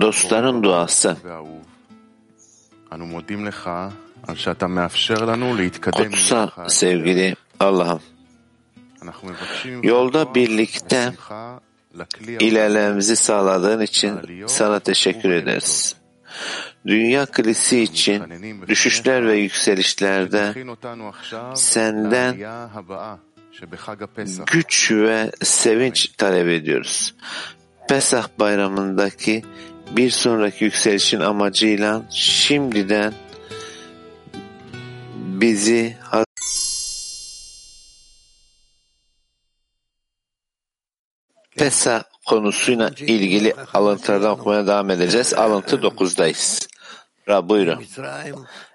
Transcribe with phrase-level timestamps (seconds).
[0.00, 1.16] Dostların duası.
[6.10, 8.00] Kutsal sevgili Allah'ım,
[9.82, 11.12] yolda birlikte
[12.40, 15.96] ilerlememizi sağladığın için sana teşekkür ederiz.
[16.86, 18.22] Dünya kilisi için
[18.68, 20.54] düşüşler ve yükselişlerde
[21.54, 22.36] senden
[24.52, 27.14] güç ve sevinç talep ediyoruz.
[27.90, 29.42] Pesah bayramındaki
[29.90, 33.14] bir sonraki yükselişin amacıyla şimdiden
[35.14, 35.96] bizi
[41.56, 45.34] Pesah konusuyla ilgili alıntılardan okumaya devam edeceğiz.
[45.34, 46.68] Alıntı 9'dayız.
[47.28, 47.84] Rab buyurun.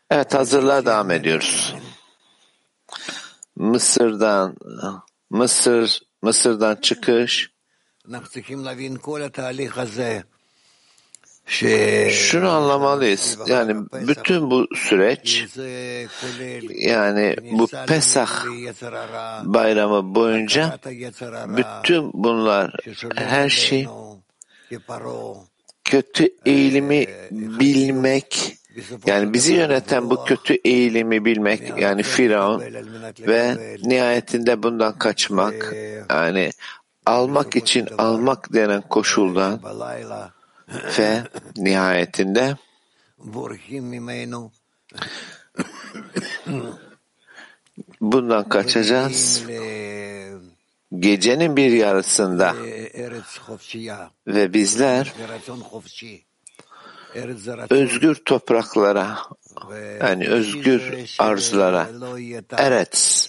[0.09, 1.75] Evet hazırlığa devam ediyoruz.
[3.55, 4.55] Mısır'dan
[5.29, 7.54] Mısır Mısır'dan çıkış
[12.11, 13.37] şunu anlamalıyız.
[13.47, 15.45] Yani bütün bu süreç
[16.69, 18.45] yani bu Pesah
[19.43, 20.79] bayramı boyunca
[21.57, 22.75] bütün bunlar
[23.15, 23.87] her şey
[25.83, 28.57] kötü eğilimi bilmek
[29.05, 32.63] yani bizi yöneten bu kötü eğilimi bilmek yani Firavun
[33.19, 35.75] ve nihayetinde bundan kaçmak
[36.09, 36.51] yani
[37.05, 39.59] almak için almak denen koşuldan
[40.97, 41.23] ve
[41.57, 42.57] nihayetinde
[48.01, 49.43] bundan kaçacağız.
[50.99, 52.55] Gecenin bir yarısında
[54.27, 55.13] ve bizler
[57.69, 59.17] özgür topraklara
[59.99, 61.87] yani özgür arzulara
[62.57, 63.27] evet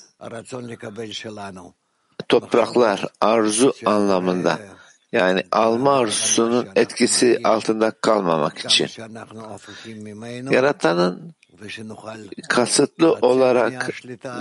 [2.29, 4.59] topraklar arzu anlamında
[5.13, 8.89] yani alma arzusunun etkisi altında kalmamak için.
[10.51, 11.35] Yaratanın
[12.49, 13.91] kasıtlı olarak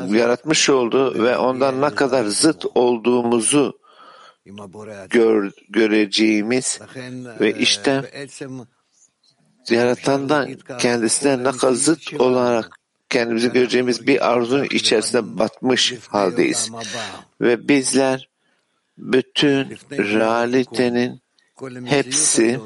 [0.10, 3.80] yaratmış olduğu ve ondan ne kadar zıt olduğumuzu
[5.10, 6.80] gör, göreceğimiz
[7.40, 8.12] ve işte
[9.70, 12.80] yaratandan kendisine ne kadar zıt olarak
[13.16, 16.72] kendimizi göreceğimiz bir arzunun içerisine batmış haldeyiz.
[17.42, 18.30] Ve bizler
[18.98, 21.22] bütün realitenin
[21.86, 22.60] hepsi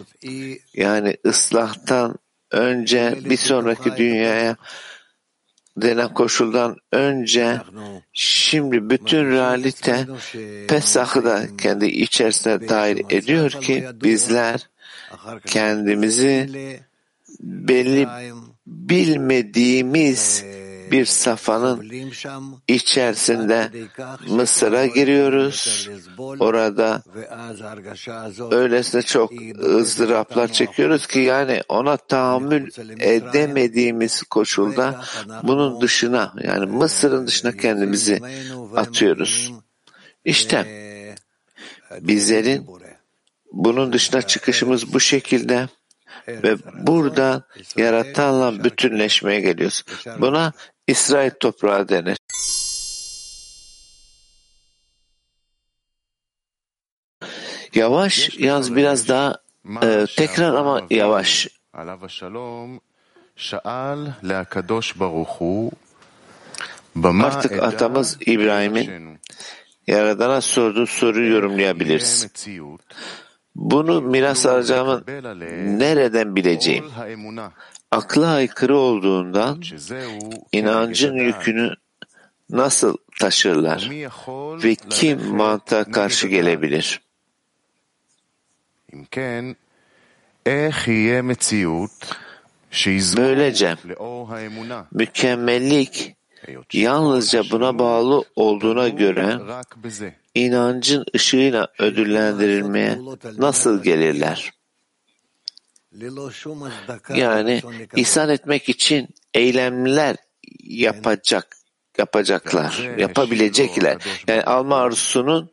[0.73, 2.15] yani ıslahtan
[2.51, 4.55] önce bir sonraki dünyaya
[5.77, 7.61] denen koşuldan önce
[8.13, 10.07] şimdi bütün realite
[10.67, 14.69] Pesah'ı da kendi içerisine dahil ediyor ki bizler
[15.45, 16.49] kendimizi
[17.39, 18.07] belli
[18.69, 20.45] bilmediğimiz
[20.91, 21.91] bir safanın
[22.67, 23.71] içerisinde
[24.27, 25.89] Mısır'a giriyoruz.
[26.17, 27.03] Orada
[28.51, 29.31] öylesine çok
[29.63, 32.69] ızdıraplar çekiyoruz ki yani ona tahammül
[32.99, 35.01] edemediğimiz koşulda
[35.43, 38.19] bunun dışına yani Mısır'ın dışına kendimizi
[38.75, 39.53] atıyoruz.
[40.25, 40.65] İşte
[42.01, 42.67] bizlerin
[43.51, 45.67] bunun dışına çıkışımız bu şekilde
[46.43, 47.43] ve burada
[47.77, 49.83] yaratanla bütünleşmeye geliyoruz.
[50.19, 50.53] Buna
[50.87, 52.17] İsrail toprağı denir.
[57.75, 59.37] Yavaş, yalnız biraz daha
[59.83, 61.47] e, tekrar ama yavaş.
[67.25, 69.19] Artık atamız İbrahim'in
[69.87, 72.27] Yaradan'a sorduğu soruyu yorumlayabiliriz.
[73.59, 75.03] Bunu miras alacağımı
[75.79, 76.85] nereden bileceğim?
[77.91, 79.61] Akla aykırı olduğundan
[80.51, 81.73] inancın yükünü
[82.49, 83.89] nasıl taşırlar
[84.63, 87.01] ve kim mantığa karşı gelebilir?
[93.17, 93.75] Böylece
[94.91, 96.15] mükemmellik
[96.73, 99.39] yalnızca buna bağlı olduğuna göre
[100.35, 102.97] inancın ışığıyla ödüllendirilmeye
[103.37, 104.51] nasıl gelirler?
[107.15, 107.61] Yani
[107.95, 110.15] ihsan etmek için eylemler
[110.63, 111.59] yapacak
[111.97, 113.97] yapacaklar, yapabilecekler.
[114.27, 115.51] Yani alma arzusunun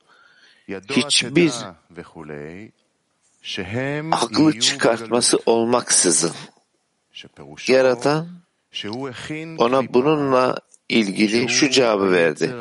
[0.91, 1.53] hiçbir
[4.13, 6.33] aklı çıkartması olmaksızın
[7.69, 8.29] yaratan
[9.59, 10.59] ona bununla
[10.89, 12.55] ilgili şu cevabı verdi.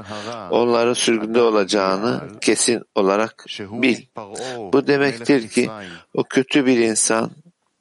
[0.51, 3.97] Onların sürgünde olacağını kesin olarak bil.
[4.73, 5.69] Bu demektir ki
[6.13, 7.31] o kötü bir insan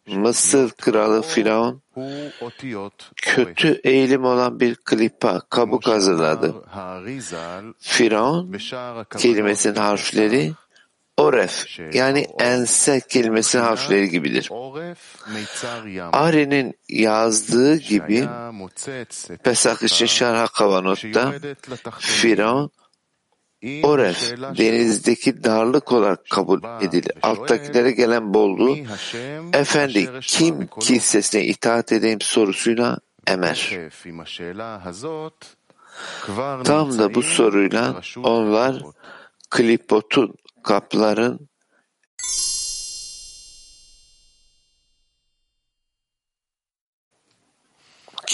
[0.06, 1.82] Mısır kralı Firavun
[3.16, 6.54] kötü eğilim olan bir klipa kabuk hazırladı.
[7.78, 8.56] Firavun
[9.18, 10.52] kelimesinin harfleri
[11.16, 14.50] Oref yani ense kelimesi harfleri gibidir.
[16.12, 18.28] Ari'nin yazdığı gibi
[19.44, 21.34] Pesach için Şerha Kavanot'ta
[21.98, 22.70] Firavun
[23.82, 27.12] Oref denizdeki darlık olarak kabul edilir.
[27.22, 28.76] Alttakilere gelen bolluğu
[29.52, 33.78] efendi kim kissesine itaat edeyim sorusuyla emer.
[36.64, 38.82] Tam da bu soruyla onlar
[39.50, 40.34] klipotun
[40.64, 41.48] kapların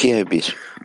[0.03, 0.43] 1.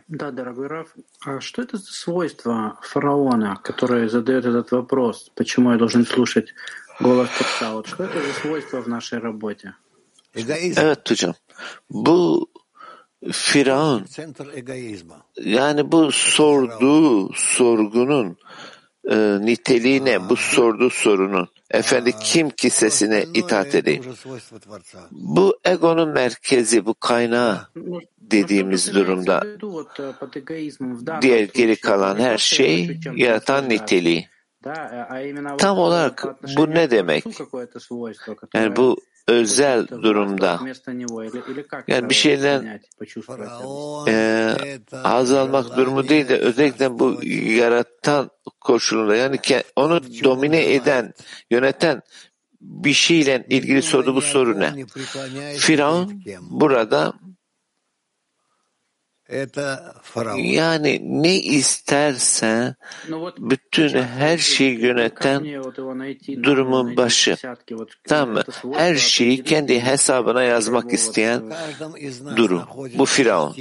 [0.08, 0.94] Да, дорогой Раф,
[1.24, 6.54] а что это за свойство фараона, который задает этот вопрос, почему я должен слушать
[7.00, 7.72] голос Творца?
[7.74, 9.74] Вот что это за свойство в нашей работе?
[10.76, 11.34] Evet hocam.
[11.90, 12.46] Bu
[13.32, 14.06] Firavun
[15.36, 18.36] yani bu sorduğu sorgunun
[19.10, 20.28] e, niteliği ne?
[20.28, 21.48] Bu sorduğu sorunun.
[21.70, 24.04] Efendi kim ki sesine itaat edeyim?
[25.10, 27.68] Bu egonun merkezi, bu kaynağı
[28.18, 29.42] dediğimiz durumda
[31.22, 34.28] diğer geri kalan her şey yaratan niteliği.
[35.58, 36.26] Tam olarak
[36.56, 37.24] bu ne demek?
[38.54, 38.96] Yani bu
[39.28, 40.60] özel durumda
[41.88, 42.80] yani bir şeyden
[44.08, 44.54] e,
[44.92, 48.30] haz almak durumu değil de özellikle bu yaratan
[48.66, 49.38] koşulunda yani
[49.76, 51.14] onu domine eden,
[51.50, 52.02] yöneten
[52.60, 54.86] bir şeyle ilgili sordu bu soru ne?
[55.58, 57.12] Firavun burada
[60.36, 62.74] yani ne isterse
[63.38, 65.44] bütün her şeyi yöneten
[66.42, 67.36] durumun başı.
[68.08, 68.42] Tamam mı?
[68.74, 71.42] Her şeyi kendi hesabına yazmak isteyen
[72.36, 72.62] durum.
[72.98, 73.56] Bu Firavun.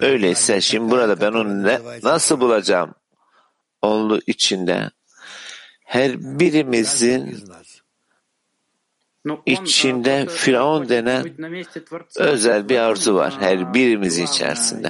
[0.00, 2.94] Öyleyse şimdi burada ben onu ne, nasıl bulacağım?
[3.82, 4.90] Onun içinde
[5.84, 7.44] her birimizin
[9.46, 11.26] içinde Firavun denen
[12.16, 14.88] özel bir arzu var her birimiz içerisinde.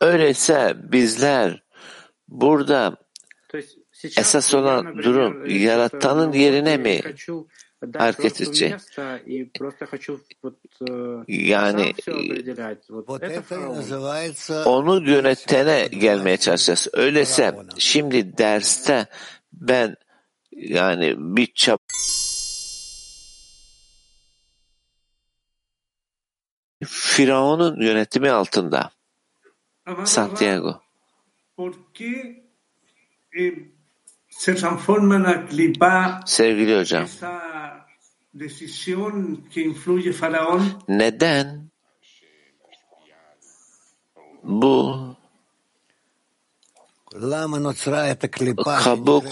[0.00, 1.62] Öyleyse bizler
[2.28, 2.96] burada
[4.16, 7.00] esas olan durum yaratanın yerine mi
[7.98, 8.74] hareket edecek?
[11.28, 11.94] Yani
[14.66, 16.88] onu yönetene gelmeye çalışacağız.
[16.92, 19.06] Öyleyse şimdi derste
[19.52, 19.96] ben
[20.52, 21.80] yani bir çap
[26.84, 28.90] Firavun'un yönetimi altında.
[30.04, 30.80] Santiago.
[36.26, 37.06] Sevgili hocam.
[40.88, 41.70] Neden
[44.42, 44.98] bu
[48.84, 49.24] kabuk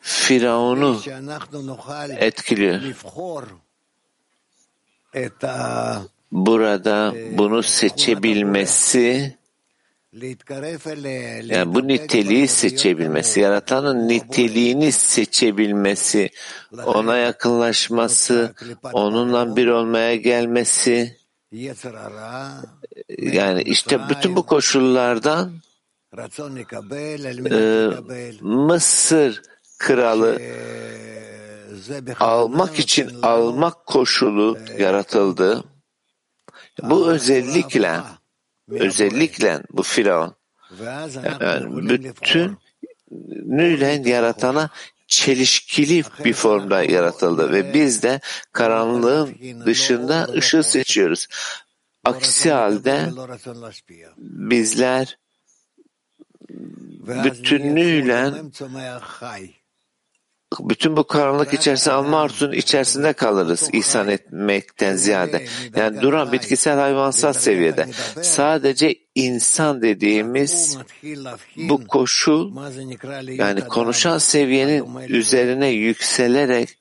[0.00, 1.00] Firavun'u
[2.18, 2.80] etkiliyor.
[6.32, 9.36] Burada bunu seçebilmesi
[11.54, 16.30] yani bu niteliği seçebilmesi, yaratanın niteliğini seçebilmesi,
[16.84, 18.54] ona yakınlaşması,
[18.92, 21.16] onunla bir olmaya gelmesi,
[23.18, 25.52] yani işte bütün bu koşullardan
[27.50, 27.90] e,
[28.40, 29.42] Mısır
[29.78, 30.38] kralı
[32.20, 35.64] almak için almak koşulu yaratıldı.
[36.82, 38.00] Bu özellikle
[38.70, 40.34] özellikle bu Firavun
[41.40, 42.58] yani bütün
[43.46, 44.70] nüyle yaratana
[45.06, 48.20] çelişkili bir formda yaratıldı ve biz de
[48.52, 51.26] karanlığın dışında ışığı seçiyoruz.
[52.04, 53.10] Aksi halde
[54.16, 55.18] bizler
[57.24, 58.32] bütünlüğüyle
[60.60, 65.46] bütün bu karanlık içerisinde alma arzusunun içerisinde kalırız ihsan etmekten ziyade.
[65.76, 67.86] Yani duran bitkisel hayvansal seviyede.
[68.22, 70.78] Sadece insan dediğimiz
[71.56, 72.52] bu koşul
[73.28, 76.78] yani konuşan seviyenin üzerine yükselerek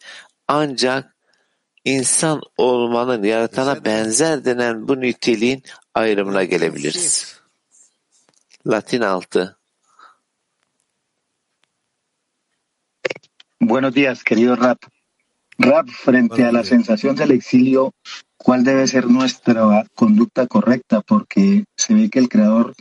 [0.48, 1.16] ancak
[1.86, 7.36] insan olmanın yaratana benzer denen bu niteliğin ayrımına gelebiliriz.
[8.68, 9.58] Latin 6
[13.60, 14.80] Buenos días, querido Rap.
[15.58, 17.94] Rap, frente a la sensación del exilio,
[18.38, 21.02] ¿cuál debe ser nuestra conducta correcta?
[21.02, 22.74] Porque se ve que el Creador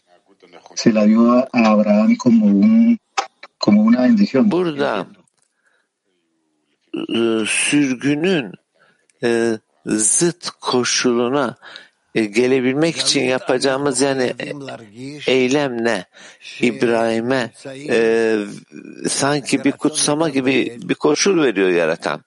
[0.74, 2.98] se la dio a Abraham como, un,
[3.58, 4.48] como una bendición.
[4.48, 5.06] Burada
[7.46, 8.52] sürgünün
[9.22, 11.54] e, zıt koşuluna e,
[12.14, 14.34] gelebilmek için yapacağımız yani
[15.26, 16.04] eylem ne?
[16.60, 17.50] İbrahim'e
[17.88, 18.38] e,
[19.08, 22.24] sanki bir kutsama gibi bir koşul veriyor yaratan.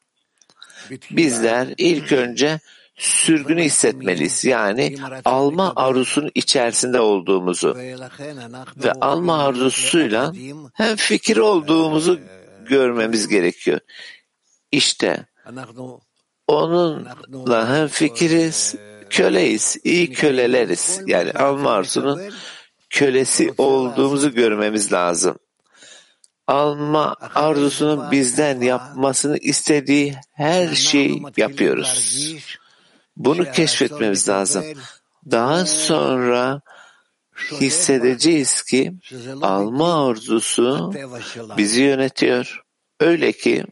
[1.11, 2.59] Bizler ilk önce
[2.97, 4.45] sürgünü hissetmeliyiz.
[4.45, 7.77] Yani alma arzusunun içerisinde olduğumuzu
[8.77, 10.33] ve alma arzusuyla
[10.73, 12.19] hem fikir olduğumuzu
[12.65, 13.79] görmemiz gerekiyor.
[14.71, 15.25] İşte
[16.47, 18.75] onunla hem fikiriz,
[19.09, 21.01] köleyiz, iyi köleleriz.
[21.07, 22.21] Yani alma arzusunun
[22.89, 25.37] kölesi olduğumuzu görmemiz lazım.
[26.47, 32.35] Alma arzusunun bizden yapmasını istediği her şeyi yapıyoruz.
[33.17, 34.63] Bunu keşfetmemiz lazım.
[35.31, 36.61] Daha sonra
[37.51, 38.93] hissedeceğiz ki
[39.41, 40.93] alma arzusu
[41.57, 42.61] bizi yönetiyor.
[42.99, 43.65] Öyle ki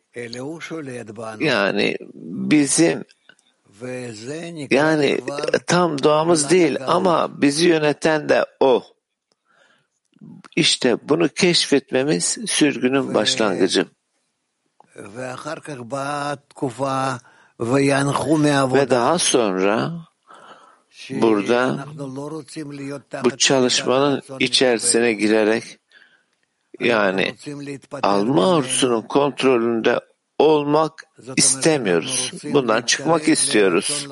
[1.39, 3.04] yani bizim
[4.72, 5.20] yani
[5.67, 8.84] tam doğamız değil ama bizi yöneten de o.
[10.55, 13.86] İşte bunu keşfetmemiz sürgünün başlangıcı.
[18.74, 19.91] Ve daha sonra
[21.10, 21.86] burada
[23.24, 25.79] bu çalışmanın içerisine girerek
[26.79, 27.36] yani
[28.03, 30.00] alma arzusunun kontrolünde
[30.39, 31.04] olmak
[31.36, 32.32] istemiyoruz.
[32.44, 34.08] Bundan çıkmak istiyoruz.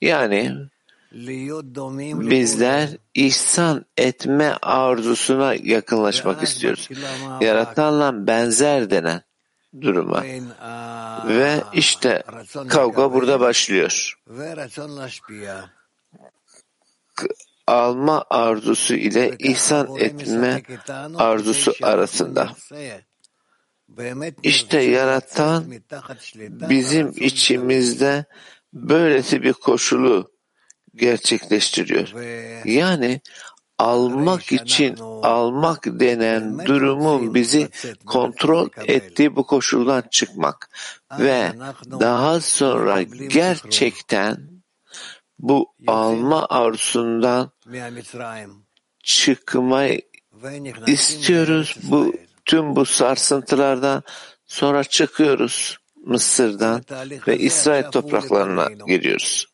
[0.00, 0.54] Yani
[2.30, 6.88] bizler ihsan etme arzusuna yakınlaşmak istiyoruz.
[7.40, 9.22] Yaratanla benzer denen
[9.80, 10.24] duruma.
[11.28, 12.22] Ve işte
[12.68, 14.18] kavga burada başlıyor.
[17.66, 20.62] Alma arzusu ile ihsan etme
[21.18, 22.50] arzusu arasında.
[24.42, 25.64] İşte yaratan
[26.44, 28.24] bizim içimizde
[28.72, 30.30] böylesi bir koşulu
[30.94, 32.08] gerçekleştiriyor.
[32.64, 33.20] Yani
[33.78, 37.68] almak için almak denen durumun bizi
[38.06, 40.70] kontrol ettiği bu koşuldan çıkmak
[41.18, 41.52] ve
[42.00, 44.48] daha sonra gerçekten
[45.38, 47.50] bu alma arzusundan
[49.02, 50.02] çıkmayı
[50.86, 51.76] istiyoruz.
[51.82, 52.14] Bu
[52.48, 54.02] tüm bu sarsıntılardan
[54.46, 56.82] sonra çıkıyoruz Mısır'dan
[57.28, 59.46] ve İsrail topraklarına giriyoruz.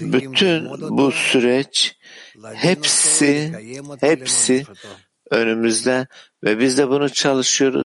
[0.00, 1.96] Bütün bu süreç
[2.54, 3.52] hepsi
[4.00, 4.66] hepsi
[5.30, 6.06] önümüzde
[6.44, 7.82] ve biz de bunu çalışıyoruz.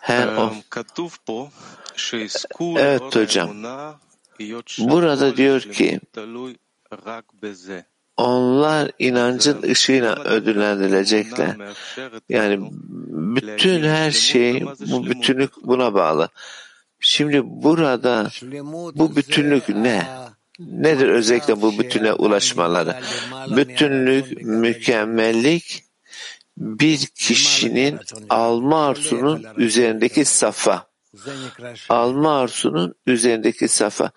[0.00, 0.52] Her o.
[2.78, 3.48] Evet hocam.
[4.78, 6.00] Burada diyor ki
[8.16, 11.56] onlar inancın ışığıyla ödüllendirilecekler.
[12.28, 12.68] Yani
[13.08, 16.28] bütün her şey bu bütünlük buna bağlı.
[17.00, 18.30] Şimdi burada
[18.94, 20.06] bu bütünlük ne?
[20.58, 22.96] Nedir özellikle bu bütüne ulaşmaları?
[23.56, 25.84] Bütünlük, mükemmellik
[26.56, 30.91] bir kişinin alma arzusunun üzerindeki safa.
[31.88, 34.10] Alma arzusunun üzerindeki safa.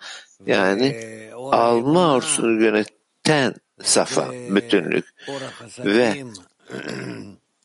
[0.46, 0.96] Yani
[1.34, 5.14] alma arzusunu yöneten safa, bütünlük
[5.78, 6.24] ve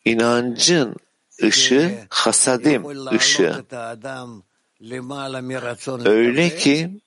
[0.05, 0.95] inancın
[1.43, 3.65] ışığı, hasadim ışığı.
[6.05, 7.01] Öyle ki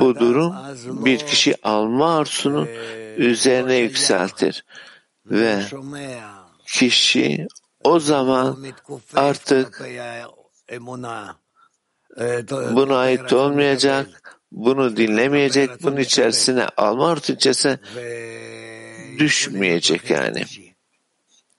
[0.00, 0.54] bu durum
[0.86, 2.68] bir kişi alma arzusunu
[3.16, 4.64] üzerine yükseltir
[5.26, 5.62] ve
[6.66, 7.46] kişi
[7.84, 8.66] o zaman
[9.16, 9.82] artık
[12.50, 17.78] buna ait olmayacak, bunu dinlemeyecek, bunun içerisine alma içerisine
[19.18, 20.44] düşmeyecek yani.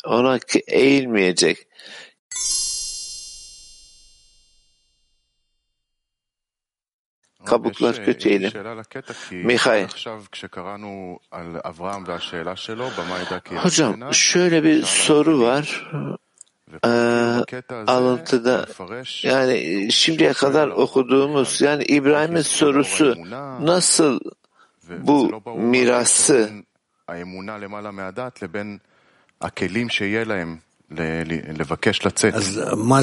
[0.05, 1.67] Ona eğilmeyecek.
[7.45, 8.51] kabuklar kötüyelim.
[9.31, 9.87] Mihail.
[13.55, 15.91] Hocam şöyle bir soru var.
[16.85, 16.87] Ee,
[17.87, 18.65] alıntıda.
[19.23, 23.15] Yani şimdiye kadar okuduğumuz yani İbrahim'in sorusu
[23.61, 24.19] nasıl
[24.89, 26.49] bu mirası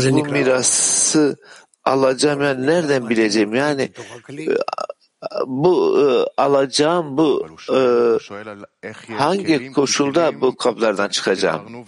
[0.06, 1.36] bu mirası
[1.84, 3.54] alacağım yani nereden bileceğim?
[3.54, 3.92] Yani
[5.46, 5.98] bu
[6.36, 7.48] alacağım bu
[9.18, 11.86] hangi koşulda bu kaplardan çıkacağım?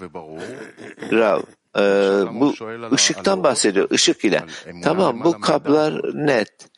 [1.12, 1.40] Rav
[2.40, 2.54] bu
[2.93, 4.43] ışıktan bahsediyor ışık ile.
[4.83, 6.69] Tamam bu kaplar net.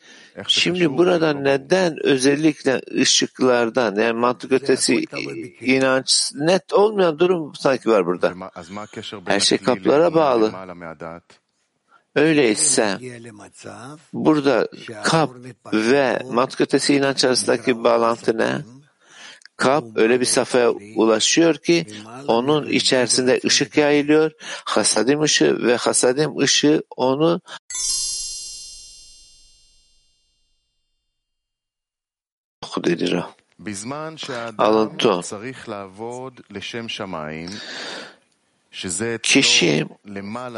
[0.49, 5.05] Şimdi burada neden özellikle ışıklardan yani mantık ötesi
[5.61, 8.35] inanç net olmayan durum sanki var burada.
[9.27, 10.53] Her şey kaplara bağlı.
[12.15, 12.99] Öyleyse
[14.13, 14.69] burada
[15.05, 15.31] kap
[15.73, 18.59] ve mantık ötesi inanç arasındaki bağlantı ne?
[19.57, 21.87] Kap öyle bir safhaya ulaşıyor ki
[22.29, 24.33] onun içerisinde ışık yayılıyor.
[24.65, 27.41] Hasadim ışığı ve hasadim ışığı onu
[34.59, 35.11] Alıntı
[39.23, 39.87] Kişi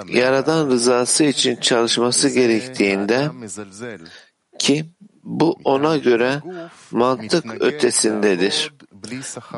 [0.09, 3.31] Yaradan rızası için çalışması gerektiğinde
[4.59, 4.85] ki
[5.23, 6.43] bu ona göre
[6.91, 8.73] mantık ötesindedir.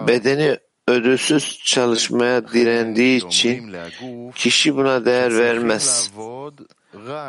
[0.09, 3.77] Bedeni ödülsüz çalışmaya direndiği için
[4.35, 6.11] kişi buna değer vermez.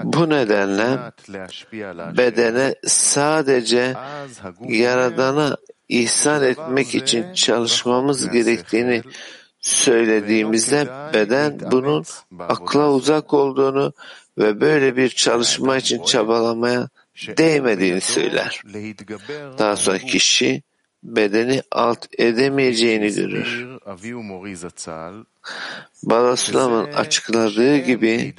[0.04, 0.98] Bu nedenle
[2.18, 3.94] bedene sadece
[4.68, 5.58] Yaradan'a
[5.90, 9.02] ihsan etmek için çalışmamız gerektiğini
[9.60, 12.06] söylediğimizde beden bunun
[12.40, 13.94] akla uzak olduğunu
[14.38, 16.90] ve böyle bir çalışma için çabalamaya
[17.38, 18.62] değmediğini söyler.
[19.58, 20.64] Daha sonra kişi
[21.04, 23.78] bedeni alt edemeyeceğini görür.
[26.04, 28.34] Balaslam'ın açıkladığı gibi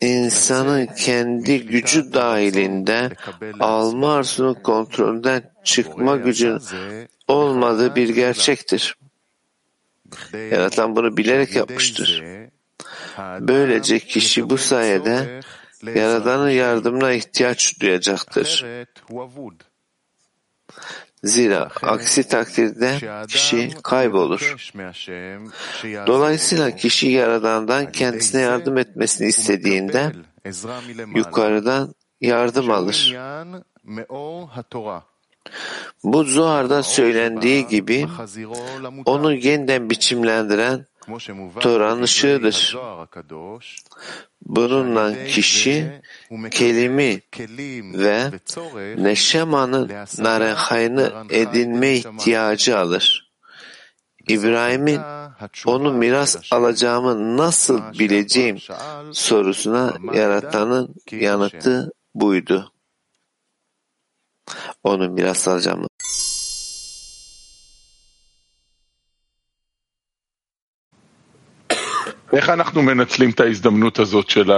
[0.00, 3.10] insanın kendi gücü dahilinde
[3.60, 6.60] alma arzusunun kontrolden çıkma gücün
[7.28, 8.96] olmadığı bir gerçektir.
[10.32, 12.24] Yaratan bunu bilerek yapmıştır.
[13.40, 15.40] Böylece kişi bu sayede
[15.94, 18.64] Yaradan'ın yardımına ihtiyaç duyacaktır.
[21.24, 22.98] Zira aksi takdirde
[23.28, 24.56] kişi kaybolur.
[26.06, 30.12] Dolayısıyla kişi Yaradan'dan kendisine yardım etmesini istediğinde
[31.14, 33.16] yukarıdan yardım alır.
[36.04, 38.06] Bu Zohar'da söylendiği gibi
[39.06, 40.86] onu yeniden biçimlendiren
[41.60, 42.76] Tora'nın ışığıdır.
[44.42, 46.00] Bununla kişi
[46.51, 47.21] kelimi
[47.93, 48.31] ve
[48.97, 53.33] neşemanın narenhayını edinme ihtiyacı alır.
[54.27, 54.99] İbrahim'in
[55.65, 58.57] onu miras alacağımı nasıl bileceğim
[59.11, 62.73] sorusuna yaratanın yanıtı buydu.
[64.83, 65.87] Onu miras alacağımı
[72.33, 74.51] איך אנחנו מנצלים את ההזדמנות הזאת של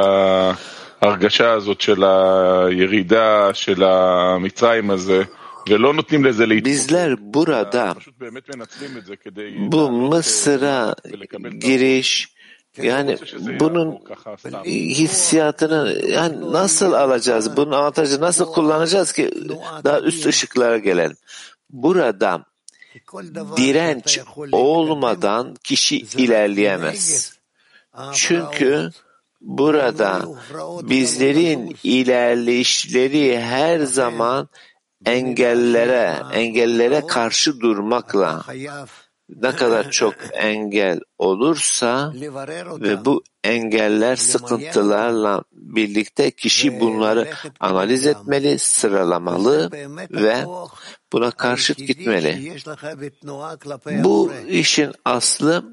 [1.01, 5.23] ההרגשה הזאת של הירידה של המצרים הזה
[5.69, 7.95] ולא notnim leze Bizler burada
[9.71, 10.95] bu Mısır'a
[11.59, 12.35] giriş
[12.77, 13.17] yani
[13.59, 13.99] bunun
[14.65, 17.57] hissiyatını yani nasıl alacağız?
[17.57, 19.31] Bunun avantajı nasıl kullanacağız ki
[19.83, 21.17] daha üst ışıklara gelelim?
[21.69, 22.45] Burada
[23.57, 24.19] direnç
[24.51, 27.35] olmadan kişi ilerleyemez.
[28.13, 28.89] Çünkü
[29.40, 30.22] burada
[30.82, 34.48] bizlerin ilerleyişleri her zaman
[35.06, 38.44] engellere, engellere karşı durmakla
[39.28, 42.12] ne kadar çok engel olursa
[42.80, 47.28] ve bu engeller sıkıntılarla birlikte kişi bunları
[47.60, 49.70] analiz etmeli, sıralamalı
[50.10, 50.44] ve
[51.12, 52.56] buna karşıt gitmeli.
[54.04, 55.64] Bu işin aslı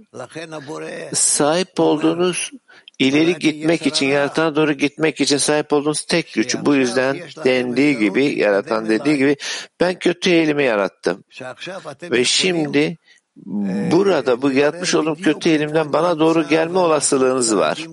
[1.14, 2.52] sahip olduğunuz
[3.00, 6.56] ileri gitmek için, yaratana doğru gitmek için sahip olduğunuz tek güç.
[6.62, 9.36] Bu yüzden dendiği gibi, yaratan dediği gibi
[9.80, 11.24] ben kötü eğilimi yarattım.
[12.02, 12.98] Ve şimdi
[13.92, 17.86] burada bu yapmış olduğum kötü eğilimden bana doğru gelme olasılığınız var.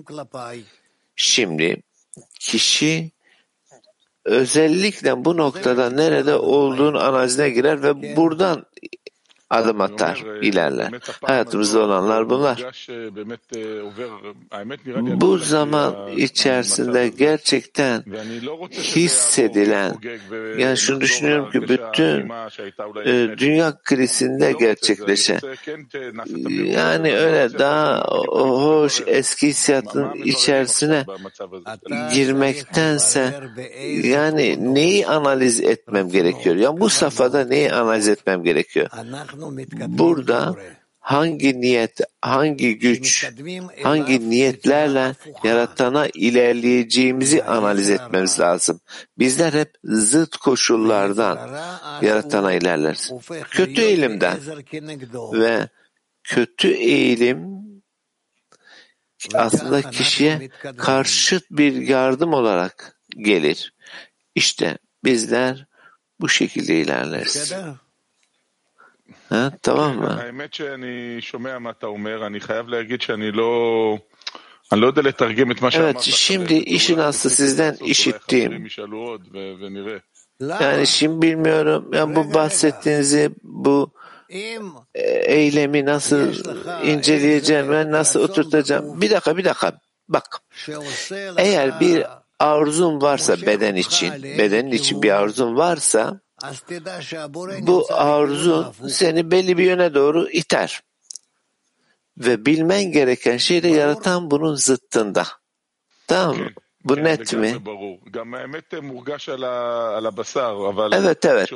[1.15, 1.81] Şimdi
[2.39, 3.11] kişi
[4.25, 8.65] özellikle bu noktada nerede olduğunu analizine girer ve buradan
[9.49, 10.91] adım atar, ilerler.
[11.21, 12.65] Hayatımızda olanlar bunlar.
[15.21, 18.03] Bu zaman içerisinde gerçekten
[18.71, 19.95] hissedilen,
[20.57, 22.29] yani şunu düşünüyorum ki bütün
[23.05, 25.39] e, dünya krizinde gerçekleşen,
[26.63, 31.05] yani öyle daha hoş eski hissiyatın içerisine
[32.13, 33.33] girmektense
[34.03, 36.55] yani neyi analiz etmem gerekiyor?
[36.55, 38.89] Yani bu safhada neyi analiz etmem gerekiyor?
[39.87, 40.55] Burada
[40.99, 43.31] hangi niyet, hangi güç,
[43.83, 48.79] hangi niyetlerle yaratana ilerleyeceğimizi analiz etmemiz lazım.
[49.19, 51.39] Bizler hep zıt koşullardan
[52.01, 53.11] yaratana ilerleriz.
[53.51, 54.37] Kötü eğilimden
[55.33, 55.69] ve
[56.23, 57.65] kötü eğilim
[59.33, 63.73] aslında kişiye karşıt bir yardım olarak gelir.
[64.35, 65.65] İşte bizler
[66.19, 67.53] bu şekilde ilerleriz.
[69.28, 70.20] Ha, tamam mı?
[70.20, 73.98] האמת שאני שומע מה אתה אומר, אני חייב להגיד שאני לא...
[74.72, 75.94] אני לא יודע לתרגם את מה שאמרת.
[75.94, 78.66] Evet, şimdi işin aslı sizden işittiğim.
[80.40, 83.92] Yani şimdi bilmiyorum, yani bu bahsettiğinizi, bu
[84.94, 86.34] e, eylemi nasıl
[86.84, 89.00] inceleyeceğim, ben nasıl oturtacağım.
[89.00, 89.80] Bir dakika, bir dakika.
[90.08, 90.26] Bak,
[91.36, 92.06] eğer bir
[92.38, 96.20] arzun varsa beden için, bedenin için bir arzun varsa,
[97.67, 100.81] bu arzun seni belli bir yöne doğru iter.
[102.17, 105.27] Ve bilmen gereken şey de yaratan bunun zıttında.
[106.07, 106.49] Tamam mı?
[106.83, 107.55] Bu net mi?
[110.93, 111.49] Evet evet.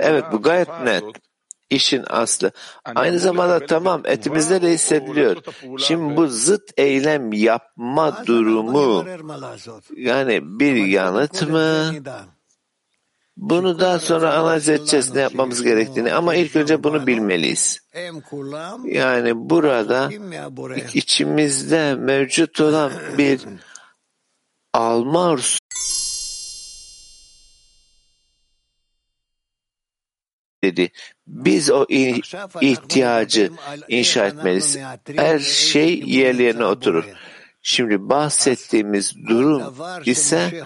[0.00, 1.04] Evet bu gayet net.
[1.70, 2.50] İşin aslı.
[2.84, 5.36] Aynı zamanda tamam etimizde de hissediliyor.
[5.78, 9.04] Şimdi bu zıt eylem yapma durumu
[9.96, 11.92] yani bir yanıt mı?
[13.36, 17.80] Bunu daha sonra analiz edeceğiz ne yapmamız gerektiğini ama ilk önce bunu bilmeliyiz.
[18.84, 20.10] Yani burada
[20.94, 23.40] içimizde mevcut olan bir
[24.72, 25.58] alma arzusu
[30.64, 30.90] dedi.
[31.26, 31.86] Biz o
[32.60, 33.50] ihtiyacı
[33.88, 34.78] inşa etmeliyiz.
[35.16, 37.04] Her şey yerlerine oturur.
[37.68, 39.74] Şimdi bahsettiğimiz durum
[40.04, 40.62] ise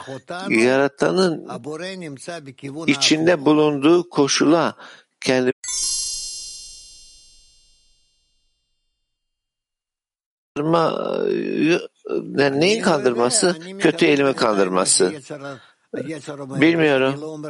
[0.48, 1.48] yaratanın
[2.86, 4.76] içinde bulunduğu koşula
[5.20, 5.52] kendi
[12.38, 13.56] yani neyin kandırması?
[13.78, 15.12] Kötü elimi kandırması.
[16.36, 17.42] Bilmiyorum.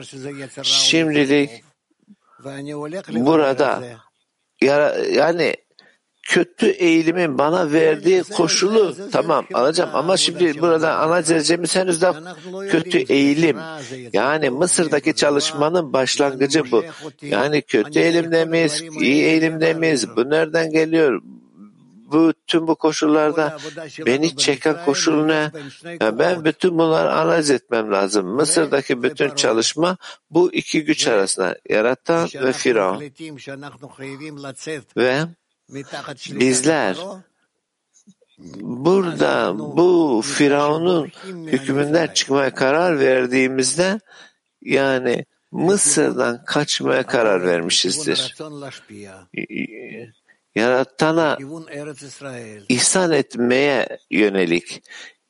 [0.63, 1.65] Şimdilik
[3.09, 3.83] burada
[5.11, 5.57] yani
[6.31, 12.13] kötü eğilimin bana verdiği koşulu tamam alacağım ama şimdi burada analiz edeceğimiz henüz de
[12.71, 13.57] kötü eğilim.
[14.13, 16.85] Yani Mısır'daki çalışmanın başlangıcı bu.
[17.23, 20.17] Yani kötü eğilimde miyiz, iyi eğilimde miyiz?
[20.17, 21.23] Bu nereden geliyor?
[22.13, 23.59] Bu tüm bu koşullarda
[24.07, 25.51] beni çeken koşul ne?
[26.01, 28.27] Yani ben bütün bunları analiz etmem lazım.
[28.27, 29.97] Mısır'daki bütün çalışma
[30.31, 33.03] bu iki güç arasında yaratan ve Firavun.
[34.97, 35.25] Ve
[36.31, 36.97] bizler
[38.61, 41.11] burada bu Firavun'un
[41.47, 44.01] hükmünden çıkmaya karar verdiğimizde
[44.63, 48.37] yani Mısır'dan kaçmaya karar vermişizdir.
[50.55, 51.39] Yaratana
[52.69, 54.83] ihsan etmeye yönelik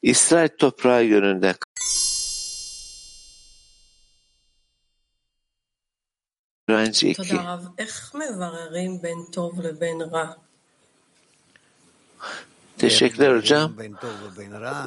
[0.02, 1.54] İsrail toprağı yönünde
[6.70, 7.36] öğrenci iki.
[12.78, 13.72] Teşekkürler hocam.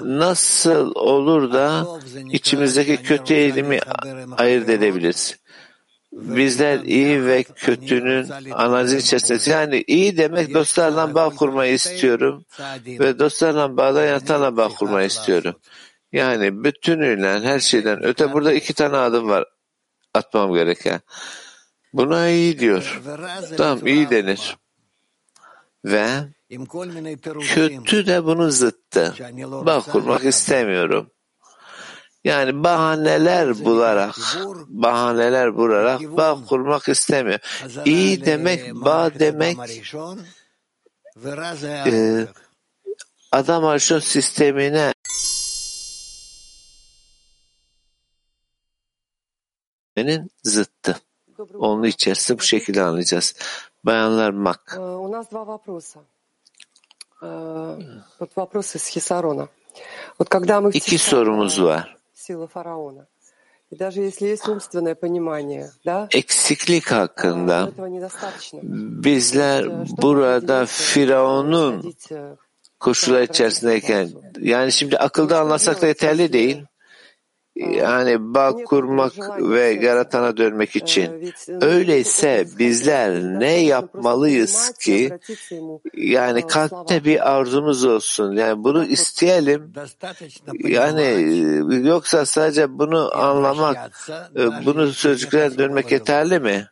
[0.03, 1.87] Nasıl olur da
[2.31, 3.79] içimizdeki kötü eğilimi
[4.37, 5.37] ayırt edebiliriz?
[6.11, 9.49] Bizler iyi ve kötünün analizi içerisinde.
[9.49, 12.45] Yani iyi demek dostlarla bağ kurmayı istiyorum
[12.87, 15.55] ve dostlarla bağda yatana bağ kurmayı istiyorum.
[16.11, 19.45] Yani bütünüyle her şeyden öte burada iki tane adım var
[20.13, 21.01] atmam gereken.
[21.93, 23.01] Buna iyi diyor.
[23.57, 24.57] Tamam iyi denir.
[25.85, 26.07] Ve
[27.41, 29.15] kötü de bunun zıttı.
[29.65, 31.11] Bağ kurmak istemiyorum.
[32.23, 34.15] Yani bahaneler bularak,
[34.67, 37.39] bahaneler bularak bağ kurmak istemiyor.
[37.85, 39.57] İyi demek, bağ demek
[41.65, 42.27] e,
[43.31, 44.93] adam arşon sistemine
[50.43, 50.99] zıttı
[51.58, 53.34] Onun içerisinde bu şekilde anlayacağız.
[53.84, 54.78] Bayanlar mak.
[54.78, 56.00] У нас два вопроса.
[58.20, 59.48] Вот вопрос из Хисарона.
[60.18, 61.96] Вот когда мы İki sorumuz var.
[62.14, 63.06] силы фараона,
[63.70, 67.70] и даже если есть умственное понимание, да, eksiklik hakkında
[69.04, 71.94] bizler burada Firavun'un
[72.80, 76.64] koşullar içerisindeyken yani şimdi akılda anlasak da yeterli değil.
[77.55, 81.33] Yani bağ kurmak ve yaratana dönmek için.
[81.61, 85.19] Öyleyse bizler ne yapmalıyız ki
[85.93, 88.35] yani kalpte bir arzumuz olsun.
[88.35, 89.73] Yani bunu isteyelim.
[90.53, 93.91] Yani yoksa sadece bunu anlamak,
[94.65, 96.67] bunu sözcüklere dönmek yeterli mi?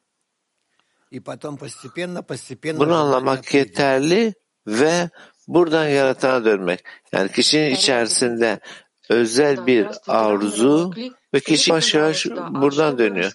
[2.63, 4.33] Bunu anlamak yeterli
[4.67, 5.09] ve
[5.47, 6.83] buradan yaratana dönmek.
[7.11, 8.59] Yani kişinin içerisinde
[9.09, 10.91] özel bir arzu
[11.33, 13.31] ve kişi yavaş yavaş buradan dönüyor.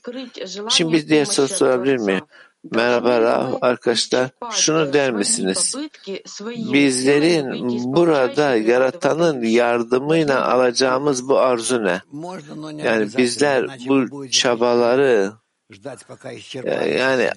[0.68, 2.24] Şimdi bir diğer soru sorabilir miyim?
[2.72, 4.30] Merhaba Rav arkadaşlar.
[4.50, 5.76] Şunu der misiniz?
[6.72, 12.00] Bizlerin burada yaratanın yardımıyla alacağımız bu arzu ne?
[12.84, 15.32] Yani bizler bu çabaları
[16.98, 17.30] yani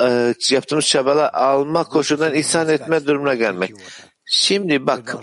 [0.00, 3.74] e, yaptığımız çabalar alma koşulundan ihsan etme durumuna gelmek.
[4.24, 5.16] Şimdi bak,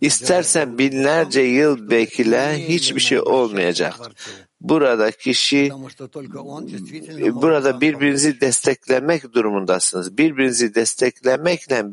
[0.00, 3.94] istersen binlerce yıl bekle, hiçbir şey olmayacak.
[4.60, 5.70] Burada kişi,
[7.32, 10.18] burada birbirinizi desteklemek durumundasınız.
[10.18, 11.84] Birbirinizi desteklemekle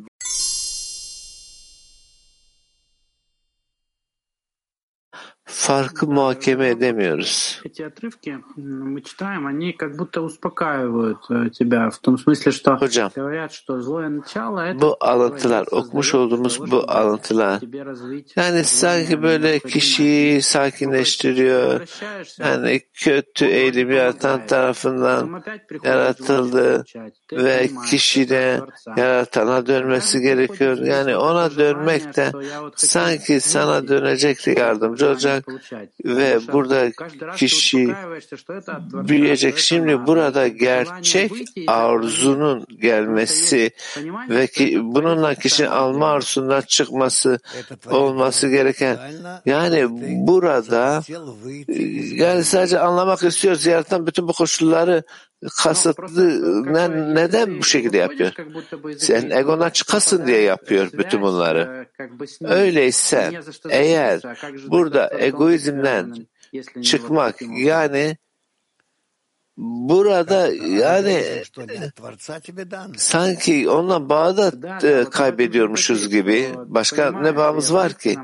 [5.51, 7.61] farkı muhakeme edemiyoruz.
[12.79, 13.11] Hocam,
[14.81, 17.61] bu alıntılar, okumuş olduğumuz bu alıntılar,
[18.35, 21.81] yani sanki böyle kişiyi sakinleştiriyor,
[22.39, 25.43] yani kötü eğilimi yaratan tarafından
[25.83, 26.83] yaratıldı
[27.33, 28.61] ve kişide
[28.97, 30.77] yaratana dönmesi gerekiyor.
[30.77, 32.31] Yani ona dönmek de
[32.75, 35.40] sanki sana dönecek yardımcı olacak
[36.05, 36.91] ve burada
[37.35, 37.95] kişi
[38.93, 39.57] büyüyecek.
[39.57, 41.31] Şimdi burada gerçek
[41.67, 43.71] arzunun gelmesi
[44.29, 47.39] ve ki, bununla kişinin alma arzusundan çıkması
[47.89, 48.97] olması gereken.
[49.45, 49.87] yani
[50.27, 51.01] burada
[52.15, 53.65] yani sadece anlamak istiyoruz.
[53.65, 55.03] Yaratan bütün bu koşulları
[55.49, 58.31] kasıtlı ne, neden bu şekilde yapıyor?
[58.97, 61.87] Sen egona çıkasın diye yapıyor bütün bunları.
[62.43, 63.31] Öyleyse
[63.69, 64.21] eğer
[64.67, 66.15] burada egoizmden
[66.81, 68.17] çıkmak yani
[69.57, 71.43] burada yani
[72.97, 74.51] sanki onunla bağı da
[74.87, 76.49] e, kaybediyormuşuz gibi.
[76.65, 78.17] Başka ne bağımız var ki?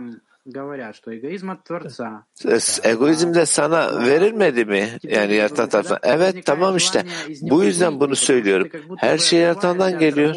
[2.83, 4.89] Egoizm de sana verilmedi mi?
[5.03, 5.99] Yani yaratan tarafından.
[6.03, 7.05] Evet tamam işte.
[7.41, 8.69] Bu yüzden bunu söylüyorum.
[8.97, 10.35] Her şey yaratandan geliyor.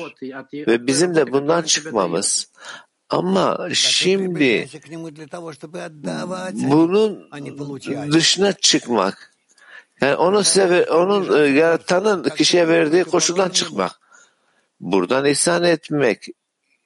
[0.55, 2.51] Ve bizim de bundan çıkmamız.
[3.11, 4.69] Ama şimdi
[6.55, 7.31] bunun
[8.13, 9.35] dışına çıkmak,
[10.01, 13.93] yani onu size, onun yaratanın kişiye verdiği koşuldan çıkmak,
[14.81, 16.27] buradan ihsan etmek,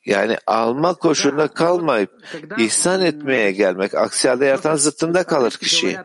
[0.06, 2.10] yani alma koşuluna kalmayıp
[2.58, 5.96] ihsan etmeye gelmek, aksi halde yaratan zıttında kalır kişi.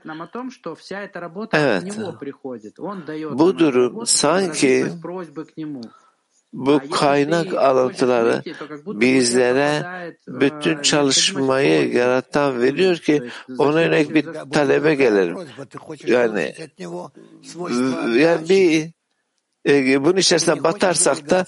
[1.53, 1.83] Evet.
[3.31, 4.85] Bu durum sanki
[6.53, 8.41] bu kaynak alıntıları
[8.85, 9.83] bizlere
[10.27, 15.37] bütün çalışmayı yaratan veriyor ki ona yönelik bir talebe gelelim.
[16.05, 16.55] Yani,
[18.17, 18.98] yani bir
[19.67, 21.45] e, bunun içerisine batarsak da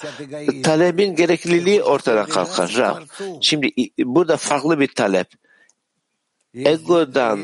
[0.64, 3.04] talebin gerekliliği ortadan kalkar.
[3.42, 5.28] Şimdi burada farklı bir talep.
[6.56, 7.40] Egodan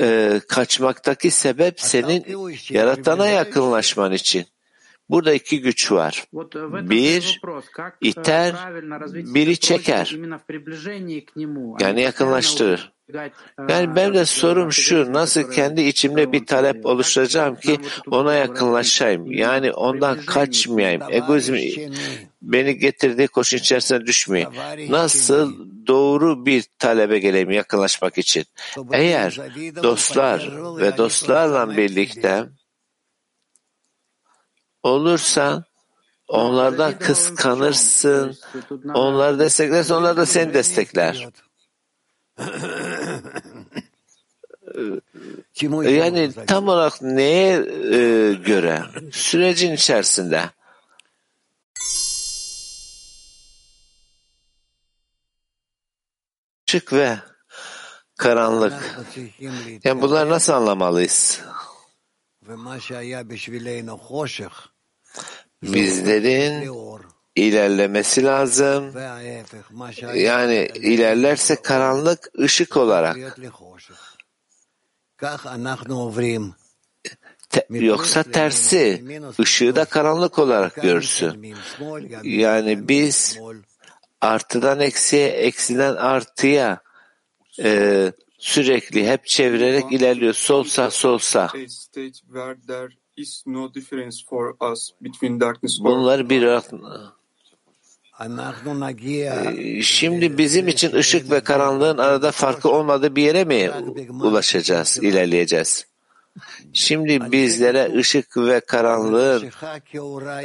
[0.00, 2.24] e, kaçmaktaki sebep senin
[2.70, 4.46] yaratana yakınlaşman için.
[5.08, 6.24] Burada iki güç var.
[6.72, 7.40] Bir
[8.00, 8.54] iter,
[9.12, 10.16] biri çeker.
[11.80, 12.95] Yani yakınlaştırır.
[13.68, 19.32] Yani benim de sorum şu, nasıl kendi içimde bir talep oluşturacağım ki ona yakınlaşayım.
[19.32, 21.02] Yani ondan kaçmayayım.
[21.10, 21.54] Egoizm
[22.42, 24.52] beni getirdiği koşun içerisine düşmeyeyim.
[24.88, 28.44] Nasıl doğru bir talebe geleyim yakınlaşmak için.
[28.92, 29.38] Eğer
[29.82, 32.46] dostlar ve dostlarla birlikte
[34.82, 35.64] olursa
[36.28, 38.36] onlardan kıskanırsın,
[38.94, 41.28] onları desteklersin, onlar da seni destekler.
[45.90, 48.82] Yani tam olarak neye e, göre?
[49.12, 50.50] Sürecin içerisinde.
[56.66, 57.18] Işık ve
[58.16, 58.98] karanlık.
[59.84, 61.40] Yani bunları nasıl anlamalıyız?
[65.62, 66.62] Bizlerin
[67.36, 68.92] ilerlemesi lazım.
[70.14, 73.16] Yani ilerlerse karanlık ışık olarak.
[77.70, 79.04] Yoksa tersi,
[79.40, 81.54] ışığı da karanlık olarak görsün.
[82.22, 83.38] Yani biz
[84.20, 86.80] artıdan eksiye, eksiden artıya
[87.62, 90.34] e, sürekli hep çevirerek ilerliyor.
[90.34, 91.48] Sol sağ, sol sağ.
[95.80, 96.42] Bunlar bir
[99.82, 103.70] Şimdi bizim için ışık ve karanlığın arada farkı olmadığı bir yere mi
[104.10, 105.86] ulaşacağız, ilerleyeceğiz?
[106.72, 109.50] Şimdi bizlere ışık ve karanlığın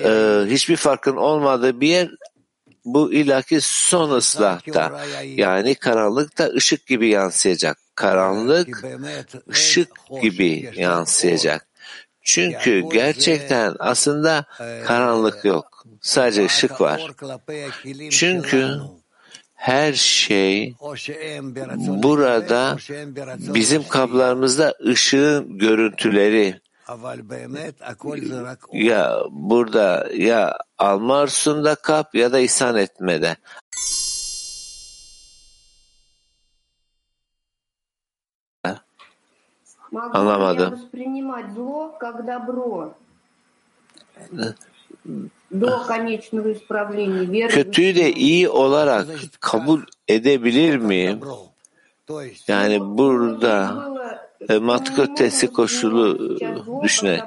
[0.03, 2.09] e, hiçbir farkın olmadığı bir yer
[2.85, 5.01] bu ilaki son ıslahta.
[5.23, 7.77] Yani karanlık da ışık gibi yansıyacak.
[7.95, 8.83] Karanlık
[9.51, 9.89] ışık
[10.21, 11.67] gibi yansıyacak.
[12.23, 14.45] Çünkü gerçekten aslında
[14.85, 15.70] karanlık yok.
[16.01, 17.11] Sadece ışık var.
[18.09, 18.77] Çünkü
[19.53, 20.75] her şey
[22.03, 22.77] burada
[23.29, 26.61] bizim kaplarımızda ışığın görüntüleri
[28.73, 33.37] ya burada ya alma arzusunda kap ya da ihsan etmede.
[40.13, 40.79] Anlamadım.
[47.49, 49.07] Kötüyü de iyi olarak
[49.39, 51.19] kabul edebilir miyim?
[52.47, 53.85] Yani burada
[54.49, 54.53] e,
[54.97, 56.37] ötesi koşulu
[56.83, 57.23] düşünerek.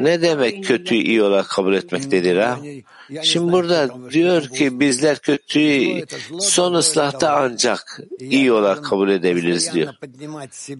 [0.00, 2.58] Ne demek kötüyü iyi olarak kabul etmektedir ha?
[3.22, 6.04] Şimdi burada diyor ki bizler kötüyü
[6.40, 9.94] son ıslahta ancak iyi olarak kabul edebiliriz diyor.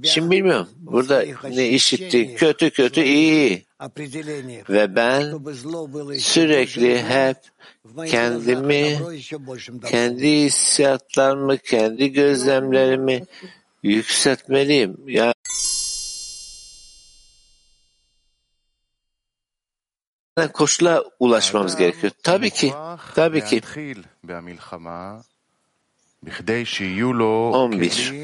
[0.03, 0.69] Şimdi bilmiyorum.
[0.79, 2.35] Burada ne işitti?
[2.35, 3.65] Kötü kötü iyi.
[4.69, 5.39] Ve ben
[6.19, 7.37] sürekli hep
[8.07, 8.99] kendimi,
[9.87, 13.25] kendi hissiyatlarımı, kendi gözlemlerimi
[13.83, 14.97] yükseltmeliyim.
[15.07, 15.33] Yani
[20.53, 22.13] koşula ulaşmamız gerekiyor.
[22.23, 22.73] Tabii ki,
[23.15, 23.61] tabii ki.
[27.53, 28.15] 11.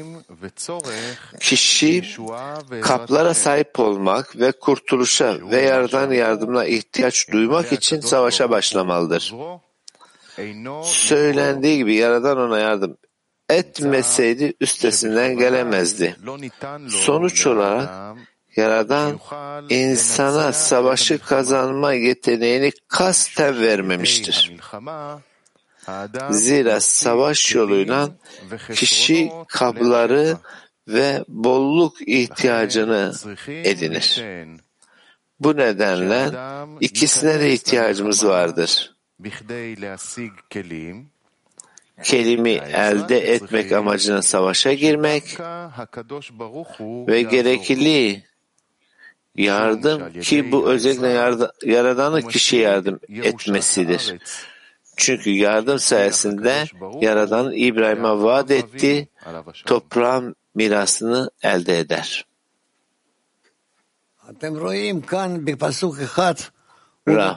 [1.39, 2.03] Kişi
[2.81, 9.33] kaplara sahip olmak ve kurtuluşa ve yardan yardımına ihtiyaç duymak için savaşa başlamalıdır.
[10.83, 12.97] Söylendiği gibi Yaradan ona yardım
[13.49, 16.15] etmeseydi üstesinden gelemezdi.
[16.87, 17.89] Sonuç olarak
[18.55, 19.19] Yaradan
[19.69, 24.51] insana savaşı kazanma yeteneğini kasten vermemiştir.
[26.29, 28.09] Zira savaş yoluyla
[28.73, 30.37] kişi kabları
[30.87, 33.13] ve bolluk ihtiyacını
[33.47, 34.23] edinir.
[35.39, 36.31] Bu nedenle
[36.79, 38.95] ikisine de ihtiyacımız vardır.
[42.03, 45.39] Kelimi elde etmek amacına savaşa girmek
[47.07, 48.23] ve gerekli
[49.35, 54.15] yardım ki bu özellikle yardım, Yaradan'ın kişiye yardım etmesidir.
[54.99, 56.65] Çünkü yardım sayesinde
[57.01, 59.09] Yaradan İbrahim'e vaat etti,
[59.65, 62.25] toprağın mirasını elde eder.
[67.07, 67.35] Ra.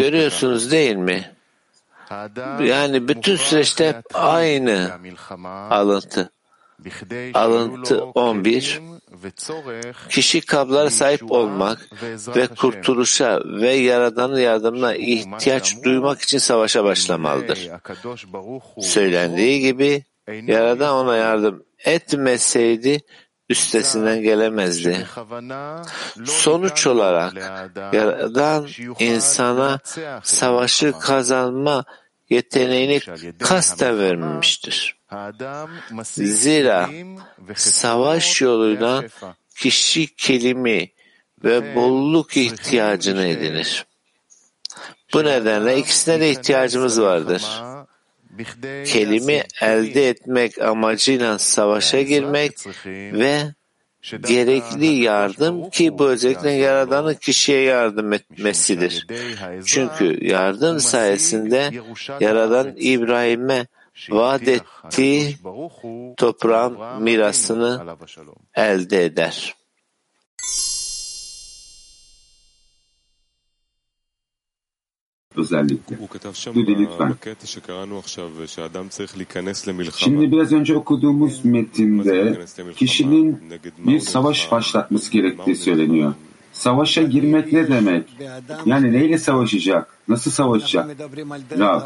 [0.00, 1.36] Görüyorsunuz değil mi?
[2.62, 4.90] Yani bütün süreçte hep aynı
[5.70, 6.30] alıntı.
[7.34, 8.80] Alıntı 11
[10.08, 11.88] Kişi kablara sahip olmak
[12.36, 17.70] ve kurtuluşa ve Yaradan'ın yardımına ihtiyaç duymak için savaşa başlamalıdır.
[18.80, 20.04] Söylendiği gibi
[20.46, 23.00] Yaradan ona yardım etmeseydi
[23.48, 25.06] üstesinden gelemezdi.
[26.24, 27.34] Sonuç olarak
[27.92, 28.66] Yaradan
[28.98, 29.78] insana
[30.22, 31.84] savaşı kazanma
[32.30, 33.00] yeteneğini
[33.38, 34.98] kasten vermemiştir.
[36.02, 36.90] Zira
[37.54, 39.04] savaş yoluyla
[39.56, 40.90] kişi kelimi
[41.44, 43.86] ve bolluk ihtiyacını edinir.
[45.14, 47.44] Bu nedenle ikisine de ihtiyacımız vardır.
[48.86, 52.52] Kelimi elde etmek amacıyla savaşa girmek
[52.86, 53.54] ve
[54.02, 59.06] gerekli yardım ki bu özellikle Yaradan'ın kişiye yardım etmesidir.
[59.64, 61.70] Çünkü yardım sayesinde
[62.20, 63.66] Yaradan İbrahim'e
[64.10, 65.36] vaat ettiği
[66.16, 67.96] toprağın mirasını
[68.54, 69.57] elde eder.
[75.38, 75.98] Özellikle.
[76.54, 77.14] Dudi lütfen.
[79.96, 82.38] Şimdi biraz önce okuduğumuz metinde
[82.76, 83.38] kişinin
[83.78, 86.14] bir savaş başlatması gerektiği söyleniyor.
[86.52, 88.04] Savaşa girmek ne demek?
[88.66, 89.88] Yani neyle savaşacak?
[90.08, 90.96] Nasıl savaşacak?
[91.58, 91.82] Rab,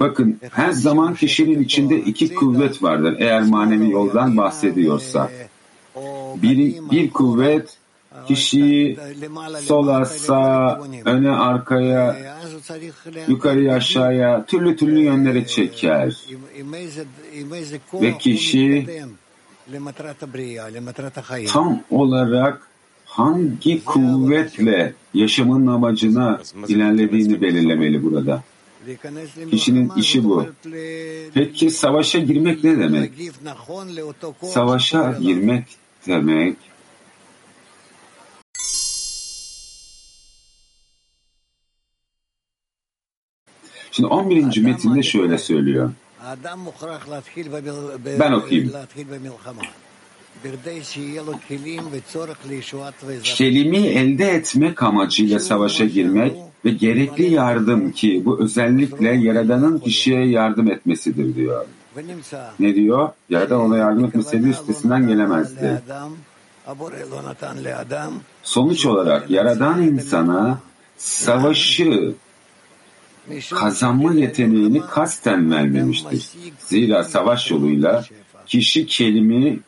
[0.00, 5.30] Bakın her zaman kişinin içinde iki kuvvet vardır eğer manevi yoldan bahsediyorsa.
[6.36, 7.78] Bir, bir kuvvet
[8.28, 8.98] kişiyi
[9.60, 12.16] sola, sağa, öne, arkaya,
[13.28, 16.26] yukarıya, aşağıya, türlü türlü yönlere çeker.
[17.94, 18.86] Ve kişi
[21.46, 22.68] tam olarak
[23.04, 28.42] hangi kuvvetle yaşamın amacına ilerlediğini belirlemeli burada.
[29.50, 30.46] Kişinin işi bu.
[31.34, 33.12] Peki savaşa girmek ne demek?
[34.42, 35.64] Savaşa girmek
[36.06, 36.56] demek
[43.92, 44.62] Şimdi 11.
[44.62, 45.92] metinde şöyle söylüyor.
[48.20, 48.72] Ben okuyayım.
[53.22, 60.70] Kelimi elde etmek amacıyla savaşa girmek ve gerekli yardım ki bu özellikle Yaradan'ın kişiye yardım
[60.70, 61.66] etmesidir diyor.
[62.60, 63.08] Ne diyor?
[63.30, 65.82] Yaradan ona yardım etmeseydi üstesinden gelemezdi.
[68.42, 70.58] Sonuç olarak Yaradan insana
[70.96, 72.14] savaşı
[73.50, 76.28] kazanma yeteneğini kasten vermemiştir.
[76.58, 78.04] Zira savaş yoluyla
[78.46, 79.60] kişi kelimi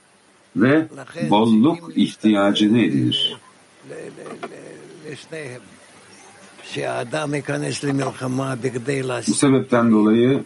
[0.56, 0.86] ve
[1.30, 3.36] bolluk ihtiyacını edinir.
[9.28, 10.44] Bu sebepten dolayı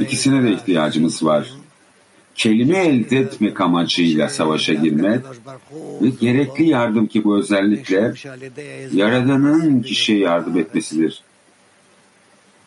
[0.00, 1.50] ikisine de ihtiyacımız var.
[2.34, 5.20] Kelime elde etmek amacıyla savaşa girmek
[6.02, 8.14] ve gerekli yardım ki bu özellikle
[8.92, 11.22] Yaradan'ın kişiye yardım etmesidir.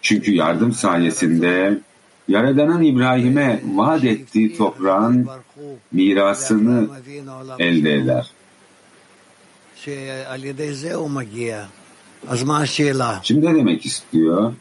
[0.01, 1.79] Çünkü yardım sayesinde
[2.27, 5.27] Yaradan'ın İbrahim'e vaat ettiği toprağın
[5.91, 6.87] mirasını
[7.59, 8.31] elde eder.
[13.23, 14.53] Şimdi ne demek istiyor?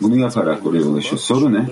[0.00, 1.18] Bunu yaparak oraya ulaşıyor.
[1.18, 1.66] Soru ne?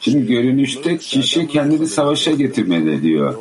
[0.00, 3.34] Şimdi görünüşte kişi kendini savaşa getirmeli diyor.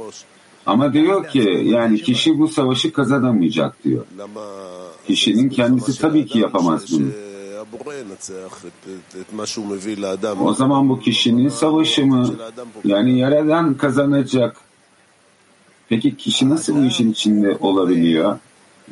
[0.66, 4.06] Ama diyor ki yani kişi bu savaşı kazanamayacak diyor.
[5.08, 7.08] Kişinin kendisi tabii ki yapamaz bunu.
[10.46, 12.36] O zaman bu kişinin savaşı mı?
[12.86, 14.58] Yani yaradan kazanacak.
[15.90, 18.40] Peki kişi nasıl bu işin içinde olabiliyor?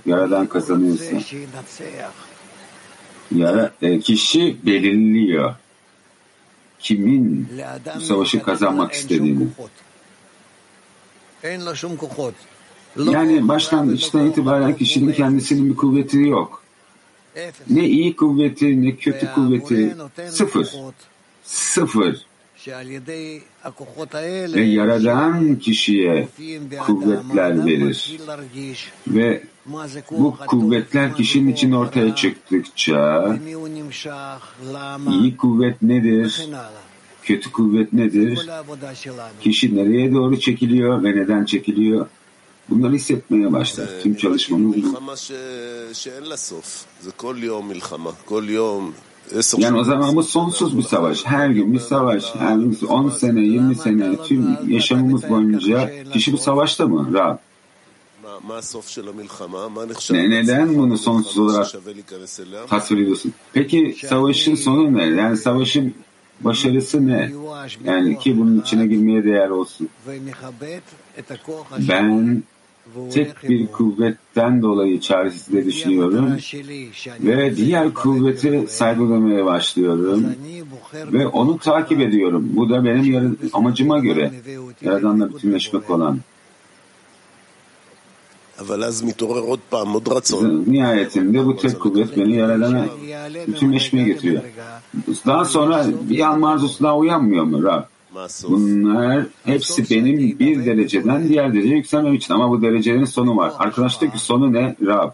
[0.06, 1.06] Yaradan kazanıyorsa.
[3.36, 5.56] Yara, e, kişi belirliyor.
[6.80, 7.50] Kimin
[7.96, 9.48] bu savaşı kazanmak istediğini.
[12.98, 16.61] Yani başlangıçtan itibaren kişinin kendisinin bir kuvveti yok.
[17.70, 19.96] Ne iyi kuvveti ne kötü kuvveti
[20.30, 20.70] sıfır.
[21.44, 22.26] Sıfır.
[24.54, 26.28] Ve yaradan kişiye
[26.86, 28.20] kuvvetler verir.
[29.08, 29.44] Ve
[30.12, 33.38] bu kuvvetler kişinin için ortaya çıktıkça
[35.12, 36.50] iyi kuvvet nedir?
[37.24, 38.50] Kötü kuvvet nedir?
[39.42, 42.08] Kişi nereye doğru çekiliyor ve neden çekiliyor?
[42.70, 43.88] Bunları hissetmeye başlar.
[44.04, 44.94] Tüm çalışmamız bu.
[49.58, 51.26] Yani o zaman bu sonsuz bir savaş.
[51.26, 52.36] Her gün bir savaş.
[52.36, 57.14] Her gün 10 sene, 20 sene, tüm yaşamımız boyunca kişi bu savaşta mı?
[57.14, 57.38] Rab.
[60.12, 61.68] Ne, neden bunu sonsuz olarak
[62.70, 63.34] tasvir ediyorsun?
[63.54, 65.04] Peki savaşın sonu ne?
[65.04, 65.94] Yani savaşın
[66.44, 67.32] başarısı ne?
[67.86, 69.90] Yani ki bunun içine girmeye değer olsun.
[71.90, 72.44] Ben
[73.14, 76.38] tek bir kuvvetten dolayı çaresizliği düşünüyorum
[77.20, 80.26] ve diğer kuvveti saygılamaya başlıyorum
[80.96, 82.50] ve onu takip ediyorum.
[82.54, 84.32] Bu da benim amacıma göre
[84.82, 86.20] Yaradan'la bütünleşmek olan.
[90.68, 92.86] Nihayetinde bu tek kuvvet beni Yaradan'a
[93.48, 94.42] bütünleşmeye getiriyor.
[95.26, 97.84] Daha sonra bir an marzusu daha uyanmıyor mu Rab?
[98.50, 102.34] Bunlar hepsi benim bir dereceden diğer dereceye yükselmem için.
[102.34, 103.54] Ama bu derecelerin sonu var.
[103.60, 104.76] Arkadaştaki sonu ne?
[104.86, 105.12] Rab.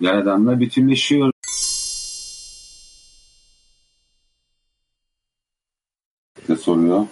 [0.00, 1.30] Yaradanla bütünleşiyor.
[6.48, 7.06] Ne soruyor?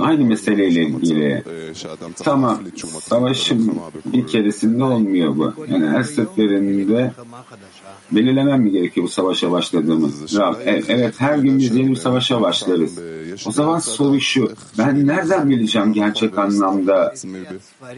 [0.00, 1.42] Aynı meseleyle ilgili
[2.24, 2.58] tamam
[3.02, 5.54] savaşın bir keresinde olmuyor bu.
[5.72, 7.12] Yani her seferinde
[8.12, 10.36] belirlemem mi gerekiyor bu savaşa başladığımız?
[10.38, 10.54] Rab,
[10.88, 12.98] evet her gün biz yeni bir savaşa başlarız.
[13.46, 17.14] O zaman soru şu, ben nereden bileceğim gerçek anlamda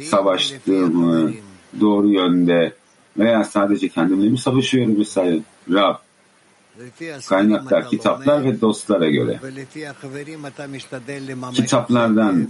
[0.05, 1.33] savaştığımı
[1.81, 2.73] doğru yönde
[3.19, 5.41] veya sadece kendimle mi savaşıyorum vesaire?
[5.71, 5.95] Rab,
[7.29, 9.41] kaynaklar, kitaplar ve dostlara göre.
[11.55, 12.49] Kitaplardan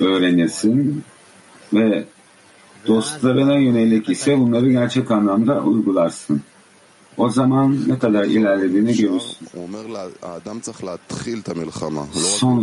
[0.00, 1.04] öğrenirsin
[1.72, 2.04] ve
[2.86, 6.42] dostlarına yönelik ise bunları gerçek anlamda uygularsın.
[7.16, 9.48] O zaman ne kadar ilerlediğini görürsün.
[12.12, 12.62] Son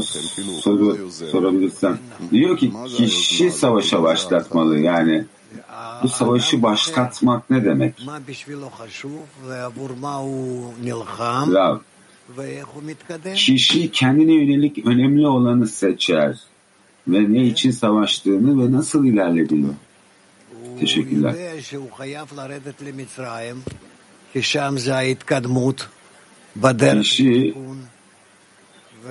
[0.60, 1.98] soru sorabilirsen.
[2.32, 5.26] Diyor ki kişi savaşa başlatmalı yani
[6.04, 7.96] bu savaşı başlatmak ne demek?
[11.54, 11.78] Rav,
[13.36, 16.40] kişi kendine yönelik önemli olanı seçer
[17.08, 19.72] ve ne için savaştığını ve nasıl ilerlediğini.
[20.80, 21.36] Teşekkürler.
[27.02, 27.54] Kişi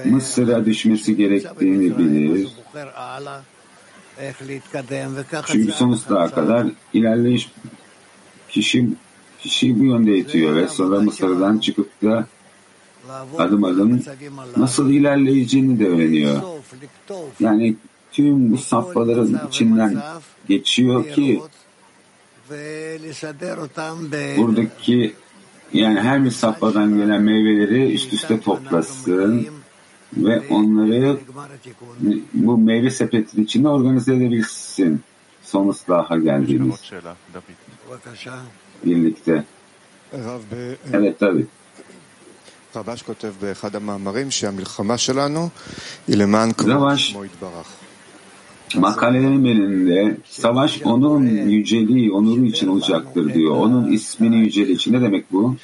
[0.05, 2.49] Mısır'a düşmesi gerektiğini bilir.
[5.47, 7.51] Çünkü sonsuza kadar ilerleyiş
[8.49, 8.89] kişi
[9.41, 12.27] kişiyi bu yönde itiyor ve sonra Mısır'dan çıkıp da
[13.39, 14.03] adım adım
[14.57, 16.43] nasıl ilerleyeceğini de öğreniyor.
[17.41, 17.77] Yani
[18.13, 20.03] tüm bu safhaların içinden
[20.49, 21.41] geçiyor ki
[24.37, 25.15] buradaki
[25.73, 29.47] yani her bir safhadan gelen meyveleri üst üste toplasın
[30.18, 31.18] ve onları
[32.34, 35.02] bu meyve sepetin içinde organize edebilsin.
[35.44, 36.76] Son ıslaha geldiğimiz
[38.84, 39.44] birlikte.
[40.94, 41.48] Evet tabii.
[42.76, 45.50] רבש כותב באחד המאמרים שהמלחמה שלנו
[46.08, 47.68] היא למען כבוד שמו יתברך.
[48.76, 53.56] Makalelerin birinde savaş onun yüceliği, onuru için olacaktır diyor.
[53.56, 54.94] Onun ismini yüceliği için.
[54.94, 55.56] Ne demek bu?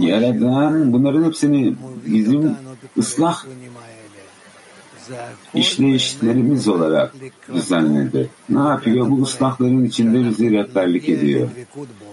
[0.00, 1.74] Yaradan bunların hepsini
[2.06, 2.56] bizim
[2.98, 3.44] ıslah
[5.54, 7.14] işleyişlerimiz olarak
[7.54, 8.30] düzenledi.
[8.48, 9.10] Ne yapıyor?
[9.10, 11.48] Bu ıslahların içinde bizi rehberlik ediyor.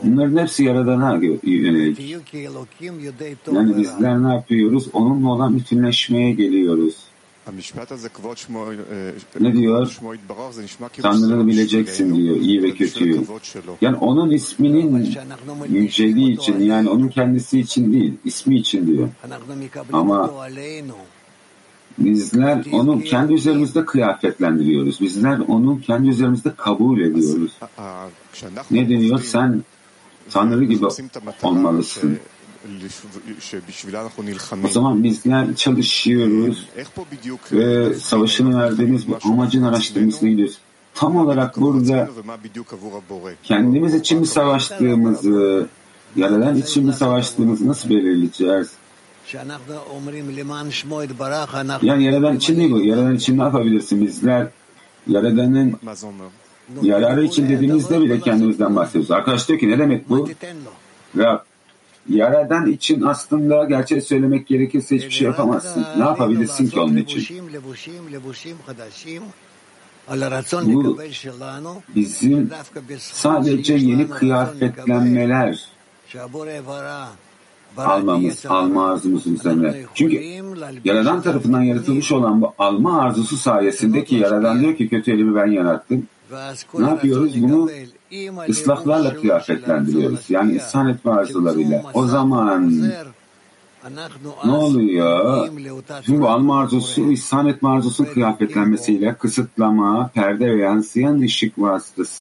[0.03, 2.17] Bunların hepsi Yaradan'a yönelik.
[3.51, 4.87] Yani bizler ne yapıyoruz?
[4.93, 6.95] Onunla olan bütünleşmeye geliyoruz.
[9.39, 9.97] Ne diyor?
[11.01, 13.25] Tanrı'nı bileceksin diyor, iyi ve kötüyü.
[13.81, 15.15] Yani onun isminin
[15.69, 19.09] yüceliği için, yani onun kendisi için değil, ismi için diyor.
[19.93, 20.31] Ama
[21.97, 25.01] bizler onu kendi üzerimizde kıyafetlendiriyoruz.
[25.01, 27.51] Bizler onu kendi üzerimizde kabul ediyoruz.
[28.71, 29.19] Ne deniyor?
[29.23, 29.63] Sen
[30.29, 30.85] Tanrı gibi
[31.43, 32.19] olmalısın.
[34.63, 36.65] O zaman bizler çalışıyoruz
[37.51, 40.57] ve savaşını verdiğimiz bu amacın araştırmasına gidiyoruz.
[40.93, 42.09] Tam olarak burada
[43.43, 45.67] kendimiz için mi savaştığımızı,
[46.15, 48.69] Yaradan için mi savaştığımızı nasıl belirleyeceğiz?
[51.81, 52.79] Yani Yaradan için değil bu.
[52.79, 54.01] Yaradan için ne yapabilirsin?
[54.07, 54.47] Bizler
[55.07, 55.75] Yaradan'ın
[56.81, 59.11] yararı için dediğimizde bile kendimizden bahsediyoruz.
[59.11, 60.29] Arkadaş diyor ki ne demek bu?
[61.17, 61.39] Rab,
[62.09, 65.85] Yaradan için aslında gerçeği söylemek gerekirse hiçbir şey yapamazsın.
[65.97, 67.41] Ne yapabilirsin ki onun için?
[70.65, 70.97] Bu
[71.95, 72.49] bizim
[72.99, 75.65] sadece yeni kıyafetlenmeler
[77.77, 79.85] almamız, alma arzumuzun üzerine.
[79.93, 80.21] Çünkü
[80.83, 85.47] Yaradan tarafından yaratılmış olan bu alma arzusu sayesinde ki Yaradan diyor ki kötü elimi ben
[85.47, 86.07] yarattım.
[86.79, 87.41] Ne yapıyoruz?
[87.41, 87.69] Bunu
[88.49, 90.29] ıslahlarla kıyafetlendiriyoruz.
[90.29, 91.83] Yani ihsan etme arzularıyla.
[91.93, 92.91] O zaman
[94.45, 95.49] ne oluyor?
[96.05, 102.19] Şimdi bu alma arzusu, ihsan etme arzusunun kıyafetlenmesiyle kısıtlama, perde ve yansıyan ışık vasıtası.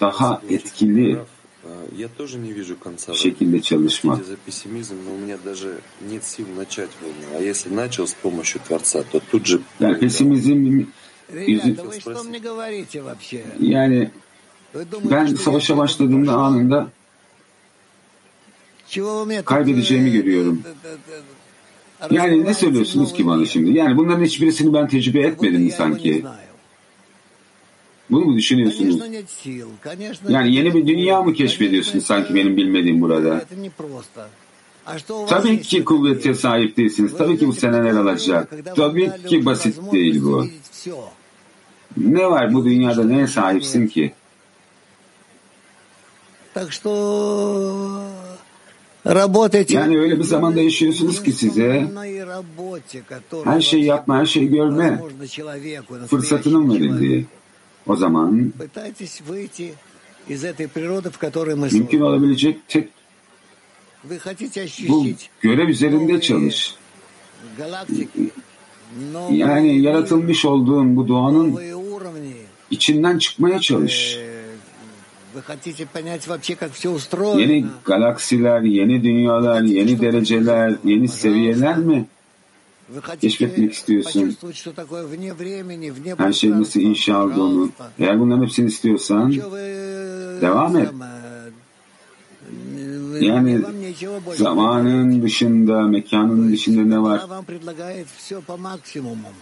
[0.00, 1.18] daha etkili
[3.14, 4.20] şekilde çalışmak.
[9.80, 10.84] Yani pesimizm
[13.60, 14.10] yani
[15.10, 16.88] ben savaşa başladığımda anında
[19.44, 20.62] kaybedeceğimi görüyorum.
[22.10, 23.78] Yani ne söylüyorsunuz ki bana şimdi?
[23.78, 26.24] Yani bunların hiçbirisini ben tecrübe etmedim sanki?
[28.14, 29.00] Bunu mu düşünüyorsunuz?
[30.28, 33.42] Yani yeni bir dünya mı keşfediyorsunuz sanki benim bilmediğim burada?
[35.28, 37.12] Tabii ki kuvvete sahip değilsiniz.
[37.18, 38.54] Tabii ki bu seneler alacak.
[38.76, 40.46] Tabii ki basit değil bu.
[41.96, 44.12] Ne var bu dünyada neye sahipsin ki?
[49.74, 51.90] Yani öyle bir zamanda yaşıyorsunuz ki size
[53.44, 55.00] her şeyi yapma, her şeyi görme
[56.06, 57.26] fırsatının verildiği.
[57.86, 58.52] O zaman
[61.72, 62.88] mümkün olabilecek tek
[64.88, 65.06] bu
[65.40, 66.74] görev üzerinde çalış.
[69.30, 71.58] Yani yaratılmış olduğun bu doğanın
[72.70, 74.18] içinden çıkmaya çalış.
[77.38, 82.06] Yeni galaksiler, yeni dünyalar, yeni dereceler, yeni seviyeler mi
[83.20, 84.36] keşfetmek istiyorsun?
[86.18, 87.70] Her şey nasıl inşa olduğunu.
[87.98, 89.32] Eğer bunların hepsini istiyorsan
[90.40, 90.88] devam et.
[93.20, 93.60] Yani
[94.36, 97.22] zamanın dışında, mekanın dışında ne var?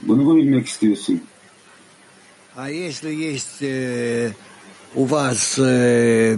[0.02, 1.20] Bunu mu bilmek istiyorsun?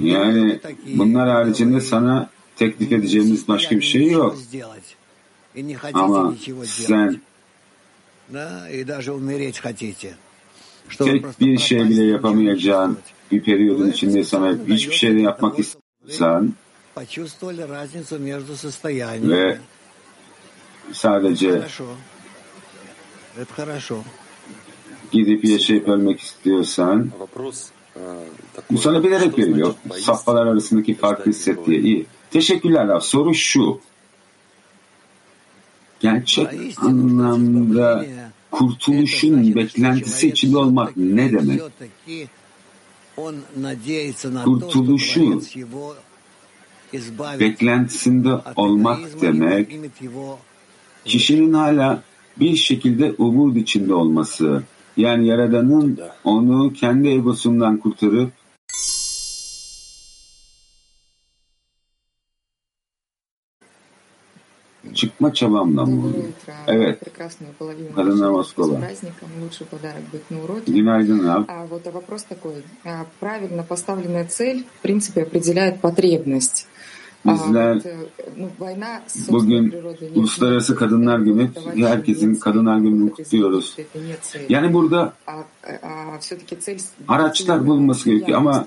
[0.00, 0.60] Yani
[0.96, 4.36] bunlar haricinde sana teklif edeceğimiz başka bir şey yok.
[5.94, 6.34] Ama
[6.86, 7.20] sen
[10.98, 12.98] tek bir şey bile yapamayacağın
[13.32, 16.52] bir periyodun içinde sana hiçbir şey de yapmak istiyorsan
[19.30, 19.58] ve
[20.92, 21.62] sadece
[25.12, 27.10] gidip yaşayıp ölmek istiyorsan
[28.70, 29.74] bu sana bilerek veriliyor.
[30.00, 31.80] Safhalar arasındaki farkı hisset diye.
[31.80, 32.06] İyi.
[32.30, 33.00] Teşekkürler.
[33.00, 33.80] Soru şu.
[36.04, 36.48] Gerçek
[36.78, 38.06] anlamda
[38.50, 41.60] kurtuluşun beklentisi içinde olmak ne demek?
[44.44, 45.42] Kurtuluşu
[47.40, 49.78] beklentisinde olmak demek
[51.04, 52.02] kişinin hala
[52.40, 54.62] bir şekilde umut içinde olması.
[54.96, 58.32] Yani Yaradan'ın onu kendi egosundan kurtarıp
[65.04, 66.24] çıkma çabamla mı oluyor?
[66.66, 67.00] Evet.
[67.96, 68.80] Kadınlar Moskova.
[70.66, 71.46] Günaydın abi.
[71.70, 72.62] Вот вопрос такой.
[73.20, 76.66] Правильно поставленная цель, в принципе, определяет потребность.
[77.24, 77.82] Bizler
[79.28, 79.74] bugün
[80.14, 83.76] Uluslararası Kadınlar Günü, herkesin Kadınlar Günü'nü kutluyoruz.
[84.48, 85.12] Yani burada
[87.08, 88.66] araçlar bulunması gerekiyor ama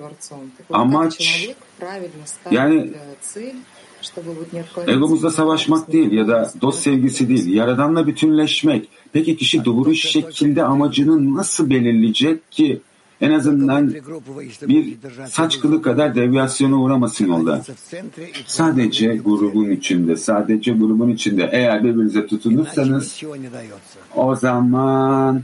[0.73, 1.45] amaç
[2.51, 2.93] yani
[4.88, 8.88] egomuzla savaşmak değil ya da dost sevgisi değil, Yaradan'la bütünleşmek.
[9.14, 12.82] Peki kişi doğru şekilde amacını nasıl belirleyecek ki
[13.22, 13.93] en azından
[14.62, 14.97] bir
[15.30, 17.62] saç kılı kadar deviyasyona uğramasın yolda.
[18.45, 23.24] Sadece grubun içinde, sadece grubun içinde eğer birbirinize tutunursanız
[24.16, 25.43] o zaman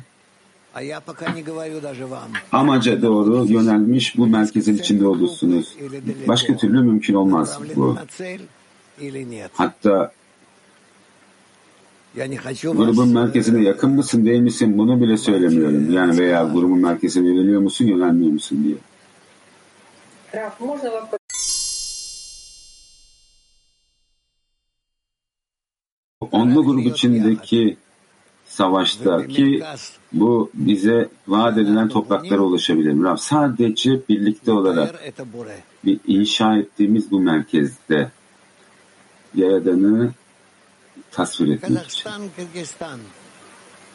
[2.51, 5.76] amaca doğru yönelmiş bu merkezin içinde olursunuz.
[6.28, 7.97] Başka türlü mümkün olmaz bu.
[9.53, 10.11] Hatta
[12.63, 15.93] grubun merkezine yakın mısın değil misin bunu bile söylemiyorum.
[15.93, 18.76] Yani veya grubun merkezine yöneliyor musun yönelmiyor musun diye.
[26.32, 27.78] Onlu grup içindeki
[28.53, 29.62] savaşta ki
[30.12, 33.05] bu bize vaat edilen topraklara ulaşabilir.
[33.05, 35.14] Rab sadece birlikte olarak
[35.84, 38.11] bir inşa ettiğimiz bu merkezde
[39.34, 40.11] Yaradan'ı
[41.11, 42.11] tasvir etmek için.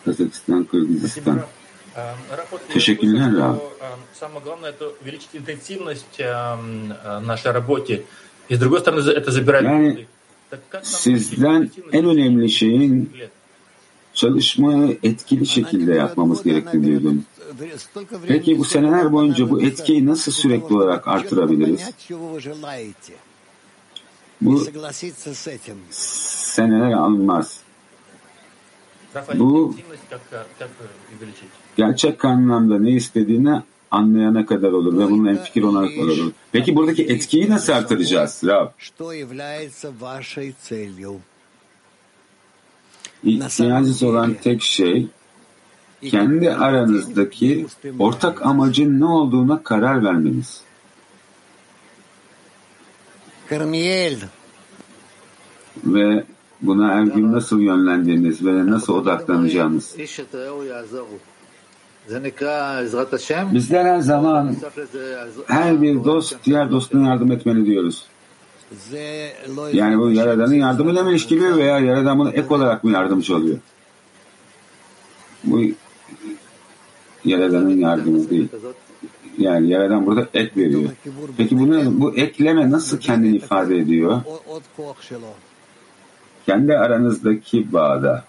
[0.05, 1.39] Kazakistan, Kırgızistan.
[2.69, 3.55] Teşekkürler Rab.
[4.13, 8.03] Самое главное это увеличить интенсивность в нашей работе.
[8.49, 10.05] И с другой стороны это забирает yani,
[10.81, 13.13] sizden en önemli şeyin
[14.18, 17.24] çalışmayı etkili şekilde yapmamız gerektiğini duydum.
[18.28, 21.90] Peki bu seneler boyunca bu etkiyi nasıl sürekli olarak artırabiliriz?
[24.40, 24.64] Bu
[25.90, 27.60] seneler almaz.
[29.34, 29.74] Bu
[31.76, 36.32] gerçek anlamda ne istediğini anlayana kadar olur ve bunun en fikir kadar olur.
[36.52, 38.68] Peki buradaki etkiyi nasıl artıracağız Rab?
[43.24, 45.06] İhtiyacınız olan tek şey
[46.02, 47.66] kendi aranızdaki
[47.98, 50.60] ortak amacın ne olduğuna karar vermeniz.
[55.84, 56.24] Ve
[56.62, 59.94] buna her gün nasıl yönlendiğiniz ve nasıl odaklanacağınız.
[63.54, 64.56] Bizler her zaman
[65.46, 68.04] her bir dost diğer dostuna yardım etmeli diyoruz.
[69.72, 73.58] Yani bu Yaradan'ın yardımıyla mı ilişkili veya Yaradan buna ek olarak mı yardımcı oluyor?
[75.44, 75.60] Bu
[77.24, 78.48] Yaradan'ın yardımı değil.
[79.38, 80.90] Yani Yaradan burada ek veriyor.
[81.36, 84.20] Peki bunu, bu ekleme nasıl kendini ifade ediyor?
[86.46, 88.24] Kendi aranızdaki bağda.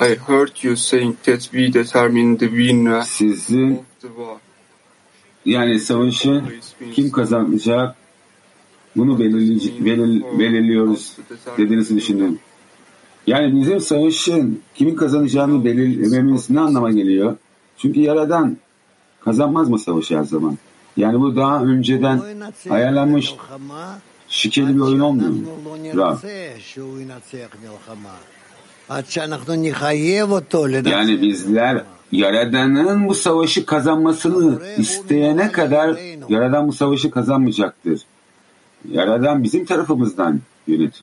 [0.00, 3.02] I heard you saying that we determine the winner
[4.02, 4.36] war.
[5.44, 6.42] yani savaşı
[6.92, 7.96] kim kazanacak
[8.96, 11.16] bunu belirli, belir, belirliyoruz
[11.58, 12.38] dediğinizi düşündüm.
[13.26, 17.36] Yani bizim savaşın kimin kazanacağını belirlememiz ne anlama geliyor?
[17.78, 18.56] Çünkü Yaradan
[19.20, 20.58] kazanmaz mı savaşı her zaman?
[20.96, 22.22] Yani bu daha önceden
[22.70, 23.34] ayarlanmış
[24.28, 25.42] şikeli bir oyun olmuyor mu?
[30.90, 38.00] Yani bizler Yaradan'ın bu savaşı kazanmasını isteyene kadar Yaradan bu savaşı kazanmayacaktır.
[38.90, 41.02] Yaradan bizim tarafımızdan yönetir.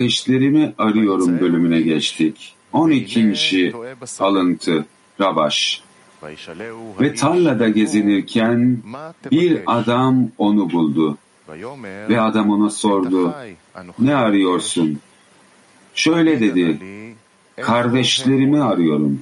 [0.00, 2.54] Eşlerimi arıyorum bölümüne geçtik.
[2.72, 3.72] 12.
[4.18, 4.86] alıntı
[5.20, 5.82] Rabaş.
[7.00, 8.78] Ve tarlada gezinirken
[9.30, 11.18] bir adam onu buldu.
[12.08, 13.34] Ve adam ona sordu,
[13.98, 15.00] ne arıyorsun?
[15.94, 16.78] Şöyle dedi,
[17.60, 19.20] kardeşlerimi arıyorum.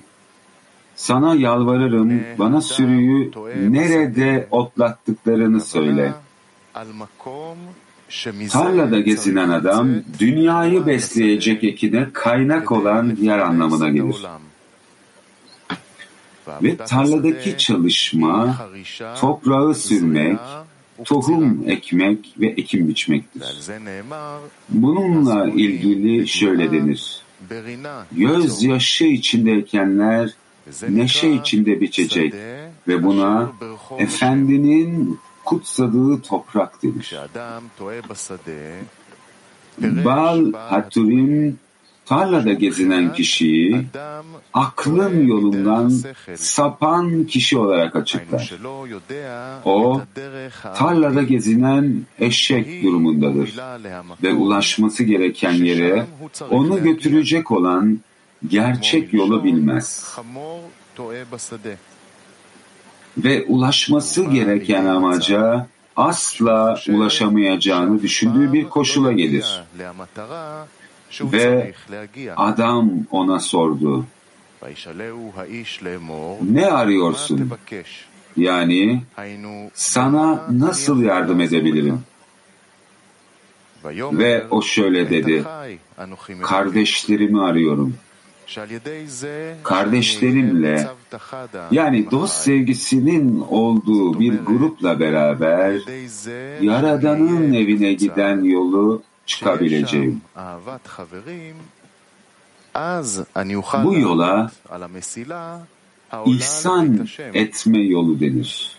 [0.97, 6.13] Sana yalvarırım bana sürüyü nerede otlattıklarını söyle.
[8.51, 14.27] Tarlada gezinen adam dünyayı besleyecek ekine kaynak olan yer anlamına gelir.
[16.63, 18.57] Ve tarladaki çalışma
[19.21, 20.39] toprağı sürmek,
[21.05, 23.43] tohum ekmek ve ekim biçmektir.
[24.69, 27.23] Bununla ilgili şöyle denir.
[28.13, 30.35] Gözyaşı içindeykenler
[30.89, 32.35] neşe içinde biçecek
[32.89, 33.53] ve buna
[33.99, 37.15] Efendinin kutsadığı toprak denir.
[40.05, 41.59] Bal Haturim
[42.11, 43.87] tarlada gezinen kişiyi
[44.55, 45.93] aklın yolundan
[46.35, 48.55] sapan kişi olarak açıklar.
[49.65, 50.01] O,
[50.77, 53.55] tarlada gezinen eşek durumundadır
[54.23, 56.07] ve ulaşması gereken yere
[56.51, 58.01] onu götürecek olan
[58.49, 60.17] gerçek yolu bilmez.
[63.19, 69.63] Ve ulaşması gereken amaca asla ulaşamayacağını düşündüğü bir koşula gelir.
[71.21, 71.75] Ve
[72.37, 74.07] adam ona sordu.
[76.43, 77.51] Ne arıyorsun?
[78.37, 79.03] Yani
[79.75, 82.01] sana nasıl yardım edebilirim?
[83.85, 85.45] Ve o şöyle dedi.
[86.43, 87.95] Kardeşlerimi arıyorum.
[89.63, 90.89] Kardeşlerimle
[91.71, 95.81] yani dost sevgisinin olduğu bir grupla beraber
[96.61, 100.23] Yaradan'ın evine giden yolu çıkabileceğim.
[103.85, 104.51] Bu yola
[106.27, 108.77] ihsan etme yolu denir.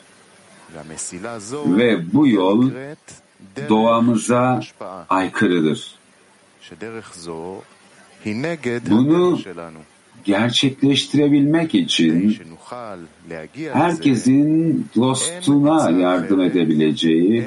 [1.78, 2.72] Ve bu yol
[3.70, 4.62] doğamıza
[5.10, 5.96] aykırıdır.
[8.90, 9.40] Bunu
[10.26, 12.38] gerçekleştirebilmek için
[13.74, 17.46] herkesin dostuna yardım edebileceği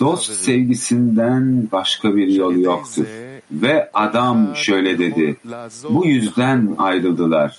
[0.00, 3.06] dost sevgisinden başka bir yol yoktur.
[3.52, 5.36] Ve adam şöyle dedi,
[5.90, 7.58] bu yüzden ayrıldılar.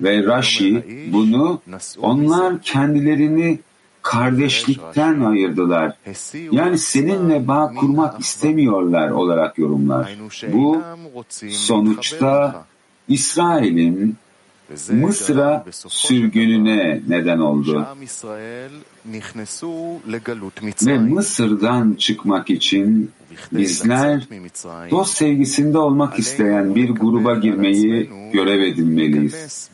[0.00, 1.60] Ve Rashi bunu
[2.02, 3.58] onlar kendilerini
[4.02, 5.96] kardeşlikten ayırdılar.
[6.50, 10.16] Yani seninle bağ kurmak istemiyorlar olarak yorumlar.
[10.52, 10.82] Bu
[11.50, 12.64] sonuçta
[13.08, 14.16] İsrail'in
[14.90, 17.86] Mısır'a sürgününe neden oldu.
[20.86, 23.10] Ve Mısır'dan çıkmak için
[23.52, 24.28] bizler
[24.90, 29.70] dost sevgisinde olmak isteyen bir gruba girmeyi görev edinmeliyiz.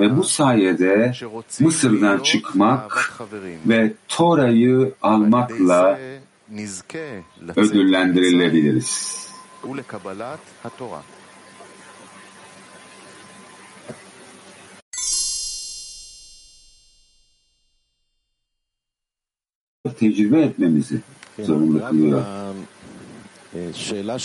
[0.00, 1.12] Ve bu sayede
[1.60, 3.20] Mısır'dan çıkmak
[3.66, 5.98] ve Tora'yı almakla
[7.56, 9.18] ödüllendirilebiliriz.
[19.94, 20.98] Tecrübe etmemizi
[21.46, 22.22] zorunlu kılıyor.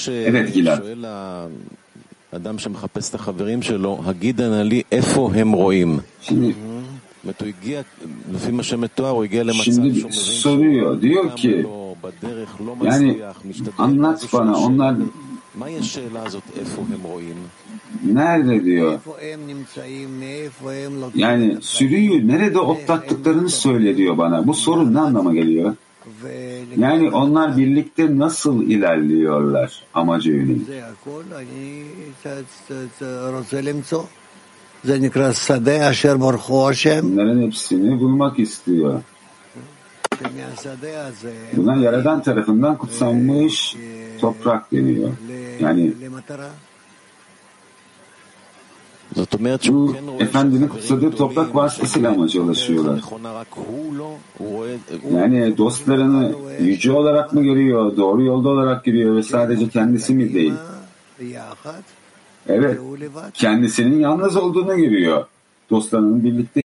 [0.08, 0.82] Evet Gilad.
[2.36, 6.00] אדם שמחפש את החברים שלו, הגידה נא לי איפה הם רואים.
[7.26, 7.82] זאת הוא הגיע,
[8.34, 10.06] לפי מה שמתואר, הוא הגיע למצב שהוא מבין
[10.44, 11.64] soruyor, diyor ki,
[12.82, 13.12] yani
[13.78, 14.94] anlat bana onlar
[15.56, 17.36] מהי השאלה הזאת איפה הם רואים?
[18.06, 19.00] Nerede diyor?
[21.16, 24.48] Yani sürüyü nerede otlattıklarını söyle diyor bana.
[24.48, 25.76] Bu sorun ne anlama geliyor?
[26.78, 30.68] Yani onlar birlikte nasıl ilerliyorlar amaca yönelik?
[37.04, 39.02] Bunların hepsini bulmak istiyor.
[41.58, 43.76] Buna Yaradan tarafından kutsanmış
[44.22, 45.10] toprak deniyor.
[45.60, 45.94] Yani
[49.74, 53.02] bu Efendinin kutsadığı toprak vasıtasıyla amaca ulaşıyorlar.
[55.14, 60.54] Yani dostlarını yüce olarak mı görüyor, doğru yolda olarak görüyor ve sadece kendisi mi değil?
[62.48, 62.80] Evet,
[63.34, 65.26] kendisinin yalnız olduğunu görüyor.
[65.70, 66.63] Dostlarının birlikte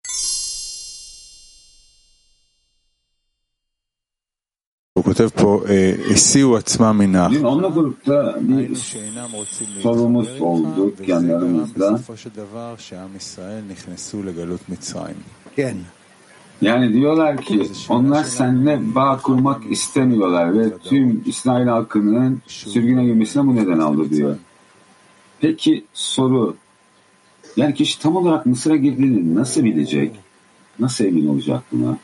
[5.13, 5.63] כותב פה,
[6.11, 7.32] הסיעו עצמם מן האח.
[7.32, 8.76] Dün onunla grupta bir
[9.82, 11.99] sorumuz oldu yanlarımızda.
[16.61, 23.55] Yani diyorlar ki onlar seninle bağ kurmak istemiyorlar ve tüm İsrail halkının sürgüne girmesine bu
[23.55, 24.36] neden aldı diyor.
[25.41, 26.55] Peki soru,
[27.57, 30.11] yani kişi tam olarak Mısır'a girdiğini nasıl bilecek?
[30.80, 31.97] Nasıl emin olacak buna?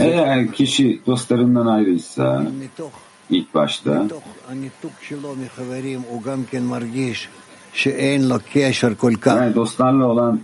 [0.00, 2.46] Eğer kişi dostlarından ayrıysa
[3.30, 4.06] ilk başta.
[9.36, 10.40] Yani dostlarla olan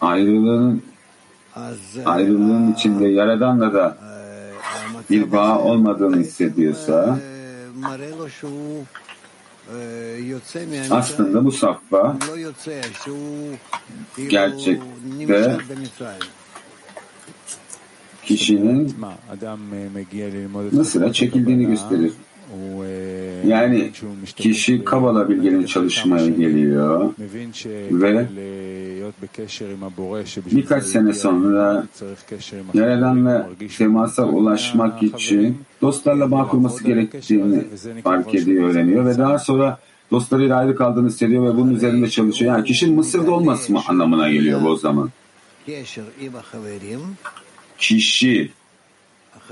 [0.00, 0.82] ayrılığın
[2.04, 3.98] ayrılığın içinde Yaradan'la da
[5.10, 7.18] bir bağ olmadığını hissediyorsa
[10.90, 12.16] aslında bu safha
[14.28, 14.84] gerçekte
[18.22, 18.94] kişinin
[20.72, 22.12] Mısır'a çekildiğini gösterir.
[23.46, 23.90] Yani
[24.36, 27.14] kişi Kabala bilginin çalışmaya geliyor
[27.90, 28.26] ve
[30.36, 31.86] birkaç sene sonra
[32.74, 33.48] Yaradan'la
[33.78, 37.64] temasa ulaşmak için dostlarla bağ kurması gerektiğini
[38.04, 39.78] fark ediyor, öğreniyor ve daha sonra
[40.10, 42.56] dostlarıyla ayrı kaldığını hissediyor ve bunun üzerinde çalışıyor.
[42.56, 45.10] Yani kişinin Mısır'da olması mı anlamına geliyor bu o zaman.
[47.78, 48.50] Kişi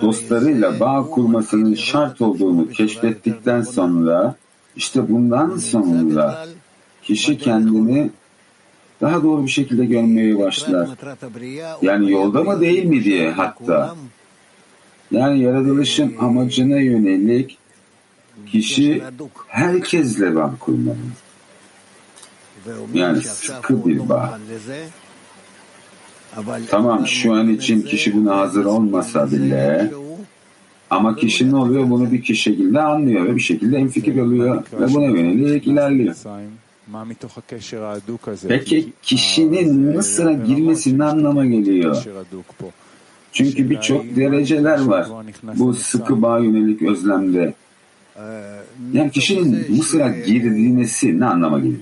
[0.02, 4.34] dostlarıyla bağ kurmasının şart olduğunu keşfettikten sonra
[4.76, 6.46] işte bundan sonra
[7.02, 8.11] kişi kendini
[9.01, 10.88] daha doğru bir şekilde görmeye başlar.
[11.82, 13.97] Yani yolda mı değil mi diye hatta.
[15.11, 17.59] Yani yaratılışın amacına yönelik
[18.47, 19.03] kişi
[19.49, 20.97] herkesle bağ kurmalı.
[22.94, 24.38] Yani sıkı bir bağ.
[26.70, 29.90] Tamam şu an için kişi buna hazır olmasa bile
[30.90, 34.94] ama kişi ne oluyor bunu bir kişi şekilde anlıyor ve bir şekilde enfikir oluyor ve
[34.94, 36.14] buna yönelik ilerliyor.
[38.49, 42.05] Peki kişinin Mısır'a girmesi ne anlama geliyor?
[43.32, 45.09] Çünkü birçok dereceler var
[45.55, 47.55] bu sıkı bağ yönelik özlemde.
[48.93, 51.80] Yani kişinin Mısır'a girdiğinesi ne anlama geliyor?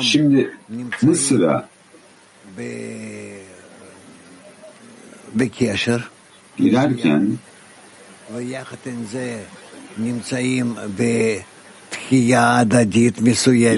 [0.00, 0.50] Şimdi
[1.02, 1.68] Mısır'a
[6.56, 7.38] girerken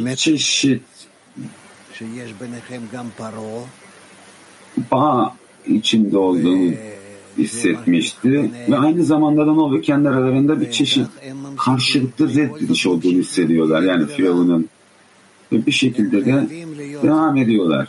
[0.06, 0.82] bir çeşit
[4.90, 5.36] bağ
[5.66, 6.72] içinde olduğunu
[7.38, 9.82] hissetmişti ve aynı zamanda da ne oluyor?
[9.82, 11.06] Kendi aralarında bir çeşit
[11.58, 13.82] karşılıklı reddediş olduğunu hissediyorlar.
[13.82, 14.68] Yani Firavun'un
[15.52, 16.46] ve bir şekilde de
[17.02, 17.88] devam ediyorlar.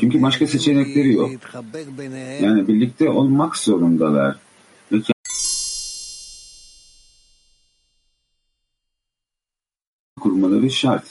[0.00, 1.30] Çünkü başka seçenekleri yok.
[2.40, 4.43] Yani birlikte olmak zorundalar.
[10.34, 11.04] Kurmaları şart.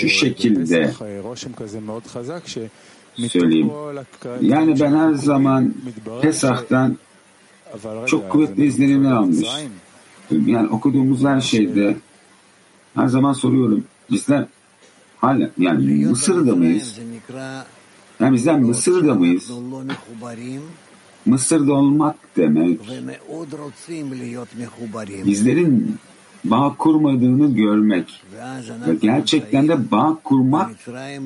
[0.00, 0.94] Şu şekilde
[3.28, 3.70] söyleyeyim.
[4.40, 5.74] Yani ben her zaman
[6.22, 6.98] Pesah'tan
[8.06, 9.48] çok kuvvetli izlenimler almış.
[10.30, 11.96] Yani okuduğumuz her şeyde
[12.94, 13.84] her zaman soruyorum.
[14.10, 14.46] Bizler
[15.16, 16.98] hala yani Mısır'da mıyız?
[18.20, 19.50] Yani bizler Mısır'da mıyız?
[21.26, 22.80] Mısır'da olmak demek
[25.26, 25.98] bizlerin
[26.44, 28.22] bağ kurmadığını görmek
[28.86, 30.70] ve gerçekten de bağ kurmak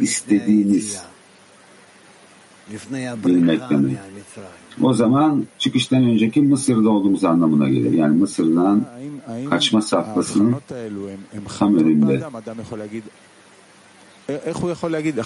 [0.00, 1.02] istediğiniz
[3.24, 3.96] bilmek demek.
[4.82, 7.92] O zaman çıkıştan önceki Mısır'da olduğumuz anlamına gelir.
[7.92, 8.84] Yani Mısır'dan
[9.50, 10.56] kaçma safhasının
[11.58, 12.22] tam önünde.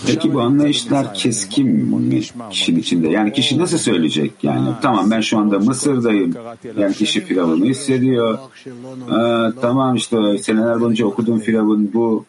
[0.06, 3.08] Peki bu anlayışlar keskin mi kişinin içinde?
[3.08, 4.32] Yani kişi nasıl söyleyecek?
[4.42, 6.34] Yani tamam ben şu anda Mısır'dayım.
[6.78, 8.38] Yani kişi Firavun'u hissediyor.
[8.66, 12.24] Ee, tamam işte seneler boyunca okuduğum Firavun bu.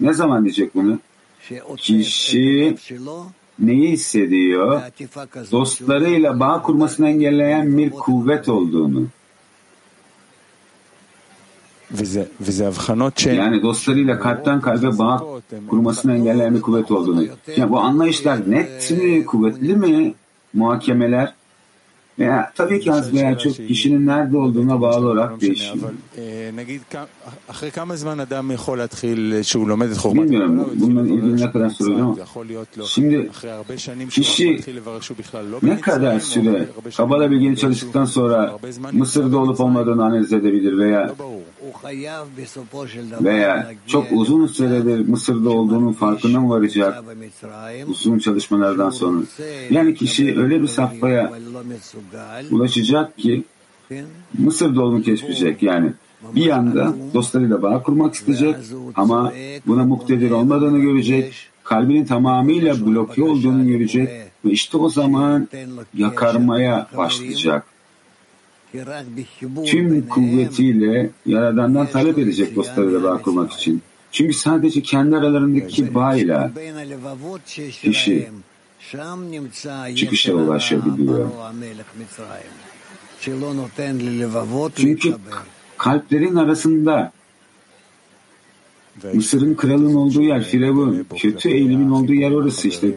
[0.00, 0.98] Ne zaman diyecek bunu?
[1.76, 2.76] Kişi
[3.58, 4.82] neyi hissediyor?
[5.52, 9.06] Dostlarıyla bağ kurmasını engelleyen bir kuvvet olduğunu.
[13.36, 15.24] Yani dostlarıyla kalpten kalbe bağ
[15.68, 17.24] kurmasını engelleyen bir kuvvet olduğunu.
[17.56, 20.14] Yani bu anlayışlar net mi, kuvvetli mi
[20.54, 21.34] muhakemeler?
[22.18, 25.76] Veya tabii ki az veya çok kişinin nerede olduğuna bağlı olarak değişiyor.
[30.24, 32.16] Bilmiyorum bununla ilgili ne kadar süre ama
[32.86, 33.30] şimdi
[34.10, 34.60] kişi
[35.62, 38.58] ne kadar süre Kabala bilgini çalıştıktan sonra
[38.92, 41.14] Mısır'da olup olmadığını analiz edebilir veya
[43.20, 47.04] veya çok uzun süredir Mısır'da olduğunun farkına mı varacak
[47.88, 49.22] uzun çalışmalardan sonra?
[49.70, 51.32] Yani kişi öyle bir safhaya
[52.50, 53.44] ulaşacak ki
[54.38, 55.92] Mısır'da olduğunu keşfedecek yani.
[56.34, 58.56] Bir yanda dostlarıyla bağ kurmak isteyecek
[58.94, 59.32] ama
[59.66, 61.34] buna muktedir olmadığını görecek,
[61.64, 64.08] kalbinin tamamıyla bloke olduğunu görecek
[64.44, 65.48] ve işte o zaman
[65.94, 67.64] yakarmaya başlayacak.
[69.66, 73.82] Tüm kuvvetiyle Yaradan'dan talep edecek dostlarıyla bağ kurmak için.
[74.12, 76.50] Çünkü sadece kendi aralarındaki bağıyla
[77.82, 78.28] kişi
[79.96, 81.30] çıkışa ulaşabiliyor.
[84.76, 85.14] Çünkü
[85.78, 87.12] kalplerin arasında
[89.14, 92.94] Mısır'ın kralın olduğu yer, Firavun, kötü eğilimin olduğu yer orası işte.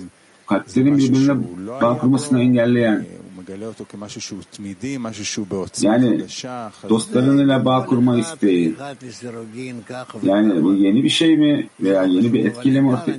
[0.47, 1.36] Kalplerin birbirine
[1.82, 3.05] bağ kurmasını engelleyen.
[5.82, 6.23] Yani
[6.89, 8.75] dostlarıyla bağ kurma isteği.
[10.23, 13.17] Yani bu yeni bir şey mi veya yeni bir etkileme ortaya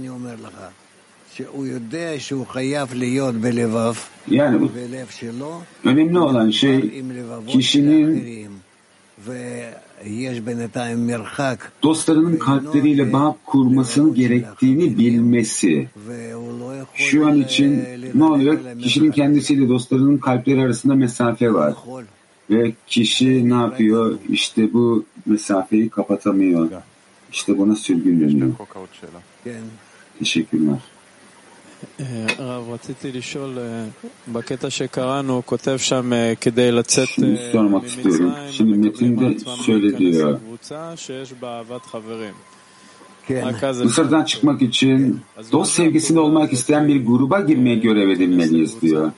[4.31, 4.71] yani bu
[5.85, 7.05] önemli olan şey
[7.49, 8.49] kişinin
[11.83, 15.89] dostlarının kalpleriyle bağ kurmasını gerektiğini bilmesi.
[16.95, 18.59] Şu an için ne oluyor?
[18.83, 21.75] Kişinin kendisiyle dostlarının kalpleri arasında mesafe var.
[22.51, 24.19] Ve kişi ne yapıyor?
[24.29, 26.71] İşte bu mesafeyi kapatamıyor.
[27.33, 28.53] İşte buna sürgün deniyor.
[30.19, 30.92] Teşekkürler.
[37.09, 38.33] Şimdi sormak istiyorum.
[38.53, 40.41] Şimdi metinde şöyle diyor.
[43.85, 45.21] Mısır'dan çıkmak için
[45.53, 49.13] dost sevgisinde olmak isteyen bir gruba girmeye görev edinmeliyiz diyor.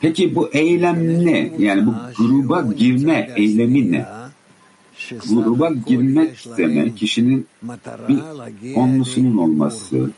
[0.00, 1.52] Peki bu eylem ne?
[1.58, 4.06] Yani bu gruba girme eylemi ne?
[5.30, 7.46] Gruba girmek demek kişinin
[8.08, 8.18] bir
[8.74, 10.10] onlusunun olması,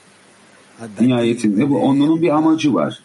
[1.01, 3.03] Nihayetinde bu onunun bir amacı var.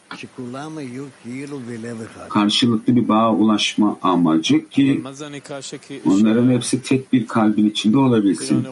[2.30, 5.04] Karşılıklı bir bağa ulaşma amacı ki
[6.06, 8.46] onların hepsi tek bir kalbin içinde olabilsin.
[8.46, 8.70] Şimdi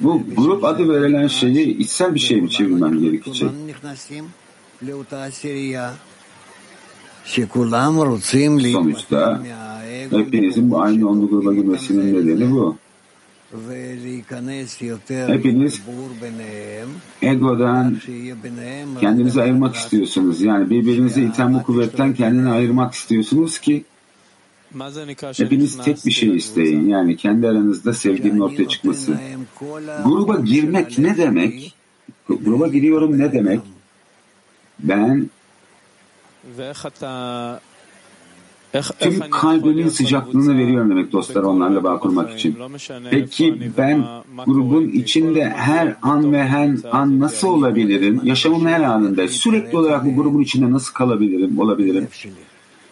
[0.00, 3.50] bu grup adı verilen şeyi içsel bir şey mi çevirmem gerekecek?
[8.72, 9.42] Sonuçta
[10.10, 12.76] hepinizin bu aynı onlu gruba girmesinin nedeni bu.
[15.26, 15.82] Hepiniz
[17.22, 17.96] egodan
[19.00, 20.42] kendinizi ayırmak istiyorsunuz.
[20.42, 23.84] Yani birbirinizi iten bu kuvvetten kendini ayırmak istiyorsunuz ki
[25.36, 26.88] hepiniz tek bir şey isteyin.
[26.88, 29.14] Yani kendi aranızda sevginin ortaya çıkması.
[30.04, 31.74] Gruba girmek ne demek?
[32.28, 33.60] Gruba giriyorum ne demek?
[34.78, 35.30] Ben
[39.00, 42.56] Tüm kalbimin sıcaklığını veriyorum demek dostlar onlarla bağ kurmak için.
[43.10, 44.04] Peki ben
[44.46, 48.20] grubun içinde her an ve her an nasıl olabilirim?
[48.24, 52.08] Yaşamın her anında sürekli olarak bu grubun içinde nasıl kalabilirim, olabilirim?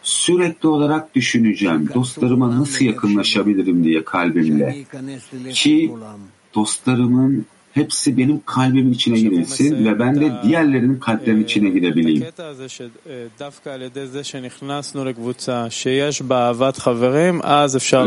[0.03, 1.89] Sürekli olarak düşüneceğim.
[1.95, 4.85] Dostlarıma nasıl yakınlaşabilirim diye kalbimle.
[5.53, 5.93] Ki
[6.55, 12.25] dostlarımın hepsi benim kalbimin içine girilsin ve ben de diğerlerinin kalplerinin içine girebileyim.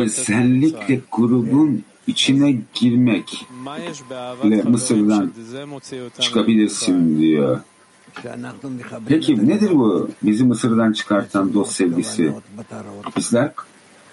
[0.02, 3.46] Özellikle grubun içine girmek
[4.44, 5.32] ile Mısır'dan
[6.20, 7.60] çıkabilirsin diyor.
[9.08, 12.34] Peki nedir bu bizi Mısır'dan çıkartan dost sevgisi?
[13.18, 13.52] Bizler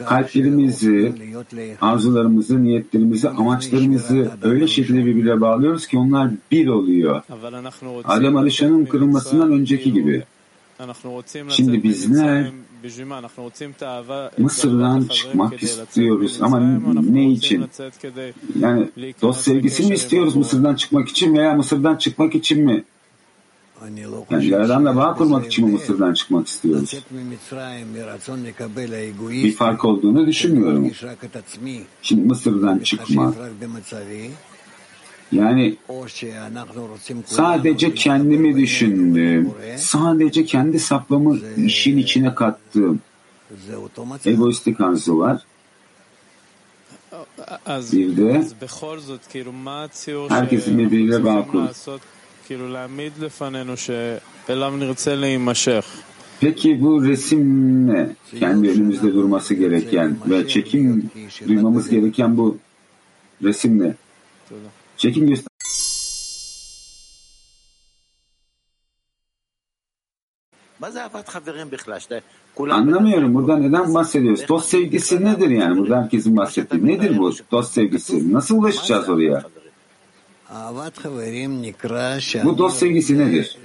[0.05, 1.13] kalplerimizi,
[1.81, 7.23] arzularımızı, niyetlerimizi, amaçlarımızı öyle şekilde birbirine bağlıyoruz ki onlar bir oluyor.
[8.05, 10.23] Adem Alişan'ın kırılmasından önceki gibi.
[11.49, 12.51] Şimdi bizler
[14.39, 16.61] Mısır'dan çıkmak istiyoruz ama
[17.11, 17.67] ne için?
[18.61, 18.89] Yani
[19.23, 22.85] dost sevgisini mi istiyoruz Mısır'dan çıkmak için veya Mısır'dan çıkmak için mi?
[24.31, 26.95] Yani Yaradan'la bağ kurmak için mi Mısır'dan çıkmak istiyoruz?
[29.31, 30.91] Bir fark olduğunu düşünmüyorum.
[32.03, 33.35] Şimdi Mısır'dan çıkma.
[35.33, 35.77] Yani
[37.27, 43.01] sadece kendimi düşündüm, sadece kendi saflamı işin içine kattım.
[44.27, 45.45] Egoistik arzu var.
[47.93, 48.47] Bir de
[50.29, 51.63] herkesin birbiriyle bağ kur.
[56.41, 58.17] Peki bu resim ne?
[58.39, 61.11] Kendi önümüzde durması gereken ve çekim
[61.49, 62.59] duymamız gereken bu
[63.43, 63.95] resim ne?
[64.97, 65.47] Çekim göster.
[72.75, 74.49] Anlamıyorum burada neden bahsediyoruz?
[74.49, 75.79] Dost sevgisi nedir yani?
[75.79, 76.87] Burada herkesin bahsettiği.
[76.87, 78.33] Nedir bu dost sevgisi?
[78.33, 79.43] Nasıl ulaşacağız oraya?
[82.45, 83.59] Bu dost sevgisi nedir?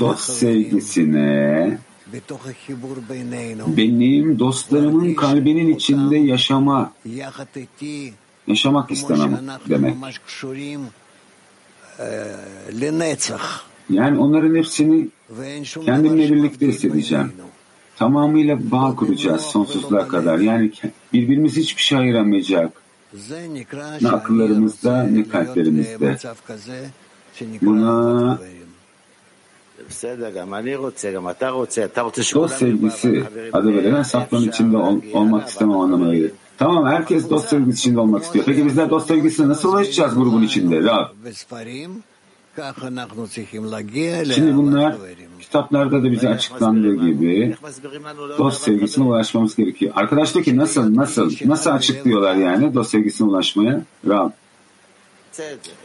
[0.00, 1.78] Dost sevgisine
[3.76, 6.92] benim dostlarımın kalbinin içinde yaşama
[8.46, 9.94] yaşamak istemem demek.
[13.90, 15.08] Yani onların hepsini
[15.84, 17.32] kendimle birlikte hissedeceğim.
[17.96, 20.38] tamamıyla bağ kuracağız sonsuzluğa kadar.
[20.38, 20.72] Yani
[21.12, 22.87] birbirimiz hiçbir şey ayıramayacak.
[24.02, 26.18] Ne akıllarımızda ne kalplerimizde.
[27.62, 28.38] Buna
[32.34, 36.32] dost sevgisi adı verilen safların içinde ol, olmak istemem anlamına gelir.
[36.58, 38.44] Tamam herkes dost sevgisi içinde olmak istiyor.
[38.44, 40.82] Peki bizler dost sevgisine nasıl ulaşacağız grubun içinde?
[40.82, 41.06] Rab.
[44.34, 44.96] Şimdi bunlar
[45.40, 47.56] kitaplarda da bize açıklandığı gibi
[48.38, 49.92] dost sevgisine ulaşmamız gerekiyor.
[49.96, 53.82] Arkadaş diyor ki nasıl, nasıl, nasıl açıklıyorlar yani dost sevgisine ulaşmaya?
[54.08, 54.30] Rab.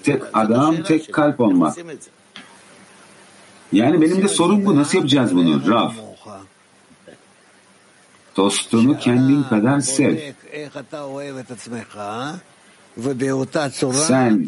[0.04, 1.78] Tek adam, tek kalp olmak.
[3.72, 4.76] Yani benim de sorum bu.
[4.76, 5.72] Nasıl yapacağız bunu?
[5.72, 5.92] Rab.
[8.38, 10.18] Dostunu kendin kadar sev.
[13.94, 14.48] Sen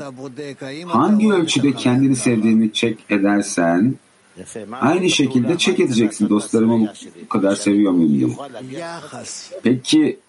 [0.88, 3.96] hangi ölçüde kendini sevdiğini çek edersen
[4.72, 6.30] aynı şekilde çek edeceksin.
[6.30, 6.94] dostlarımı
[7.24, 8.12] bu kadar seviyor muyum?
[8.12, 8.86] diye.
[9.64, 10.20] Peki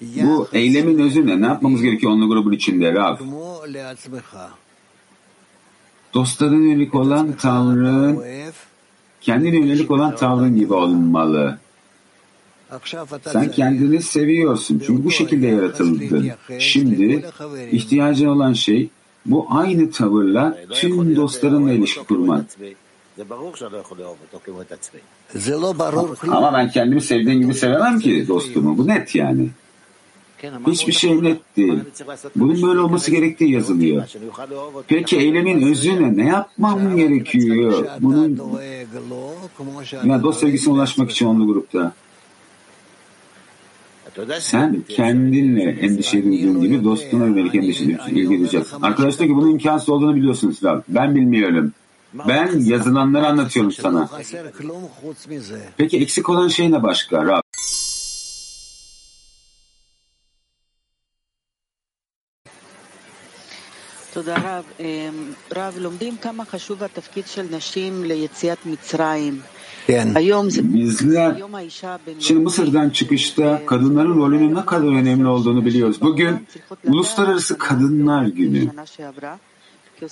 [0.00, 1.40] bu eylemin özü ne?
[1.40, 3.18] Ne yapmamız gerekiyor onunla grubun içinde Rab?
[6.14, 8.24] Dostların yönelik olan tavrın
[9.20, 11.58] kendine yönelik olan tavrın gibi olmalı.
[13.32, 14.82] Sen kendini seviyorsun.
[14.86, 16.30] Çünkü bu şekilde yaratıldın.
[16.58, 17.24] Şimdi
[17.72, 18.88] ihtiyacın olan şey
[19.26, 22.44] bu aynı tavırla tüm dostlarınla ilişki kurmak.
[26.28, 28.78] Ama ben kendimi sevdiğim gibi sevemem ki dostumu.
[28.78, 29.48] Bu net yani.
[30.66, 31.80] Hiçbir şey net değil.
[32.36, 34.04] Bunun böyle olması gerektiği yazılıyor.
[34.88, 36.26] Peki eylemin özü ne?
[36.26, 37.86] Yapmam gerekiyor?
[38.00, 38.40] Bunun
[40.04, 41.92] yani dost sevgisine ulaşmak için onlu grupta.
[44.39, 48.81] Sen kendinle endişe duyduğun gibi dostuna yönelik endişe ilgileneceksin.
[48.81, 50.59] Arkadaş diyor ki bunun imkansız olduğunu biliyorsunuz.
[50.87, 51.73] Ben bilmiyorum.
[52.13, 54.09] Ben yazılanları anlatıyorum sana.
[55.77, 57.25] Peki eksik olan şey ne başka?
[57.25, 57.41] Rab?
[64.17, 64.65] תודה רב.
[65.55, 69.41] רב, לומדים כמה חשוב התפקיד של נשים ליציאת מצרים.
[70.74, 71.36] Bizler
[72.18, 76.00] şimdi Mısır'dan çıkışta kadınların rolünün ne kadar önemli olduğunu biliyoruz.
[76.00, 76.46] Bugün
[76.88, 78.70] Uluslararası Kadınlar Günü.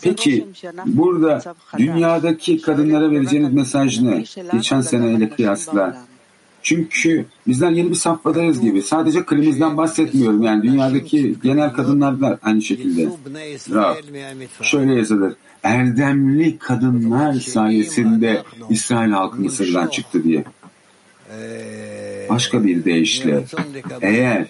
[0.02, 0.46] Peki
[0.86, 1.42] burada
[1.78, 4.24] dünyadaki kadınlara vereceğiniz mesaj ne?
[4.52, 5.96] Geçen seneyle kıyasla.
[6.62, 8.82] Çünkü bizler yeni bir safhadayız gibi.
[8.82, 10.42] Sadece klimizden bahsetmiyorum.
[10.42, 13.08] Yani dünyadaki genel kadınlar da aynı şekilde.
[13.74, 13.96] Rab,
[14.62, 15.34] şöyle yazılır.
[15.62, 20.44] Erdemli kadınlar sayesinde İsrail halkı Mısır'dan çıktı diye.
[22.28, 23.44] Başka bir deyişle
[24.00, 24.46] eğer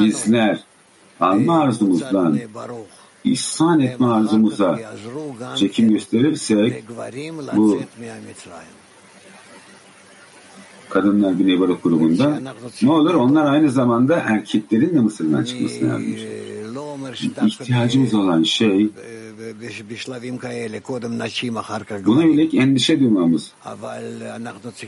[0.00, 0.60] bizler
[1.20, 2.38] alma arzumuzdan
[3.24, 4.78] ihsan etme arzumuza
[5.56, 6.84] çekim gösterirsek
[7.56, 7.80] bu
[10.90, 12.40] kadınlar Güney Balık grubunda
[12.82, 13.14] ne olur?
[13.14, 16.28] Onlar aynı zamanda erkeklerin de Mısır'dan çıkmasına yardımcı.
[17.46, 18.88] İhtiyacımız olan şey
[22.06, 23.52] buna yönelik endişe duymamız.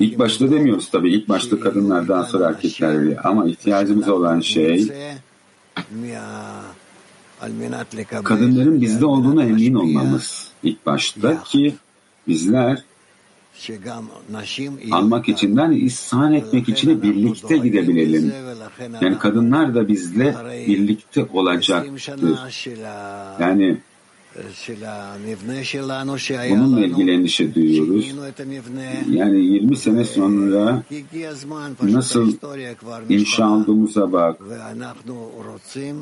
[0.00, 1.14] İlk başta demiyoruz tabii.
[1.14, 3.18] İlk başta kadınlardan sonra erkekler diye.
[3.18, 4.88] Ama ihtiyacımız olan şey
[8.24, 11.74] kadınların bizde olduğuna emin olmamız ilk başta ki
[12.28, 12.84] bizler
[14.90, 18.32] almak içinden ihsan etmek için birlikte gidebilelim.
[19.00, 20.34] Yani kadınlar da bizle
[20.66, 22.12] birlikte olacaktır.
[23.40, 23.76] Yani
[26.50, 28.14] bununla ilgili endişe duyuyoruz.
[29.10, 30.82] Yani 20 sene sonra
[31.82, 32.32] nasıl
[33.08, 34.40] inşa olduğumuza bak.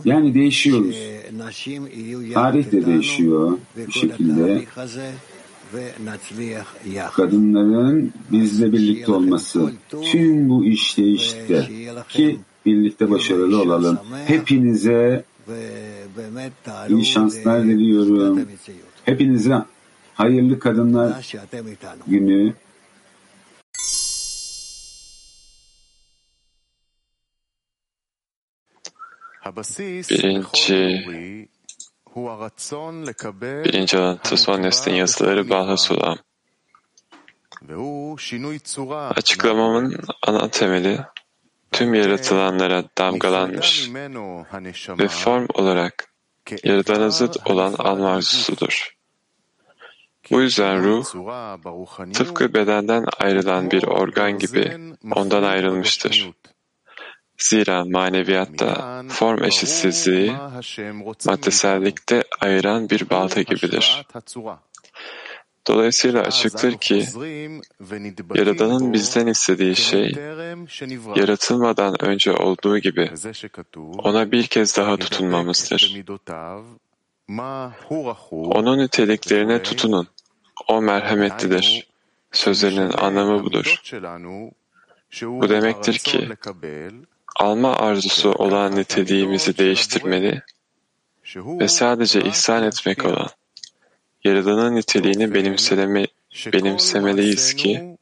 [0.04, 0.96] Yani değişiyoruz.
[2.34, 4.64] Tarih de değişiyor bir şekilde.
[7.12, 9.72] Kadınların bizle birlikte olması.
[10.02, 11.68] Tüm bu işte işte
[12.08, 13.98] ki birlikte başarılı olalım.
[14.26, 15.24] Hepinize
[16.88, 18.48] iyi şanslar diliyorum.
[19.04, 19.62] Hepinize
[20.14, 21.36] hayırlı kadınlar
[22.06, 22.54] günü.
[30.10, 31.57] Birinci
[33.64, 33.98] birinci
[34.62, 36.18] neslin yazıları Balhasula.
[39.16, 41.00] Açıklamamın ana temeli
[41.72, 43.90] tüm yaratılanlara damgalanmış
[44.98, 46.12] ve form olarak
[46.64, 48.98] yaradana zıt olan alma arzusudur.
[50.30, 51.04] Bu yüzden ruh,
[52.12, 54.78] tıpkı bedenden ayrılan bir organ gibi
[55.14, 56.30] ondan ayrılmıştır.
[57.38, 60.32] Zira maneviyatta form eşitsizliği,
[61.26, 64.06] maddesellikte ayıran bir balta gibidir.
[65.68, 67.06] Dolayısıyla açıktır ki
[68.34, 70.14] Yaradan'ın bizden istediği şey
[71.16, 73.10] yaratılmadan önce olduğu gibi
[73.98, 76.04] ona bir kez daha tutunmamızdır.
[78.30, 80.08] Onun niteliklerine tutunun.
[80.68, 81.88] O merhametlidir.
[82.32, 83.82] Sözlerinin anlamı budur.
[85.22, 86.28] Bu demektir ki
[87.38, 90.42] alma arzusu olan niteliğimizi değiştirmeli
[91.36, 93.28] ve sadece ihsan etmek olan
[94.24, 96.06] Yaradan'ın niteliğini benimseleme,
[96.52, 97.96] benimsemeliyiz ki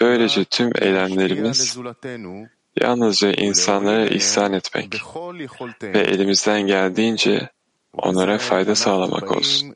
[0.00, 1.78] böylece tüm eylemlerimiz
[2.80, 5.02] yalnızca insanlara ihsan etmek
[5.82, 7.50] ve elimizden geldiğince
[7.92, 9.74] onlara fayda sağlamak olsun.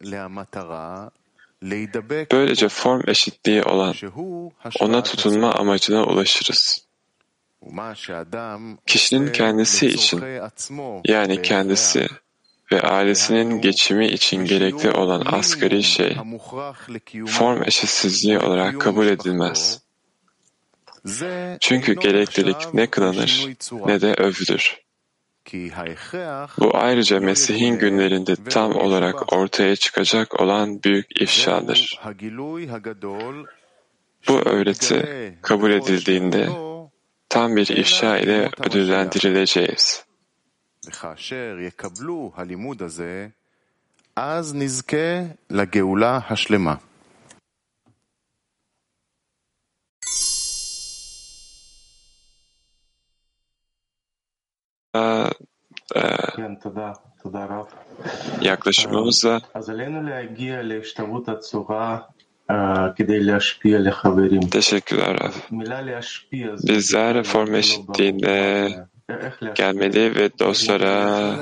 [2.33, 3.95] Böylece form eşitliği olan
[4.81, 6.92] ona tutunma amacına ulaşırız.
[8.87, 10.23] Kişinin kendisi için
[11.05, 12.07] yani kendisi
[12.73, 16.17] ve ailesinin geçimi için gerekli olan asgari şey
[17.27, 19.83] form eşitsizliği olarak kabul edilmez.
[21.61, 23.49] Çünkü gereklilik ne kınanır
[23.87, 24.83] ne de övülür.
[26.59, 32.01] Bu ayrıca Mesih'in günlerinde tam olarak ortaya çıkacak olan büyük ifşadır.
[34.29, 36.49] Bu öğreti kabul edildiğinde
[37.33, 40.05] tam bir ifşa ile ödüllendirileceğiz.
[40.87, 43.29] וכאשר יקבלו הלימוד הזה,
[44.17, 46.75] אז נזכה לגאולה השלמה.
[58.43, 59.41] yaklaşımımızla
[64.51, 65.35] Teşekkürler Raf.
[66.69, 68.69] Bizler form eşitliğinde
[69.55, 71.37] gelmeli ve dostlara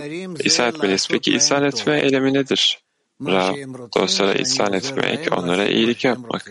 [0.45, 1.09] ihsan etmeliyiz.
[1.11, 2.79] Peki ihsan etme eylemi nedir?
[3.27, 3.55] Rav,
[3.97, 6.51] dostlara ihsan etmek, onlara iyilik yapmak.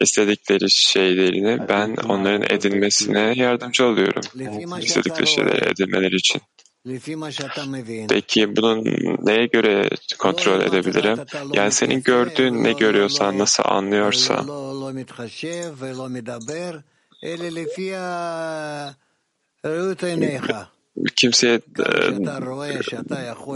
[0.00, 4.22] İstedikleri şeylerini ben onların edinmesine yardımcı oluyorum.
[4.80, 6.42] İstedikleri şeyleri edinmeleri için.
[8.08, 8.84] Peki bunu
[9.22, 9.88] neye göre
[10.18, 11.18] kontrol edebilirim?
[11.52, 14.46] Yani senin gördüğün ne görüyorsan, nasıl anlıyorsan,
[21.16, 21.60] kimseye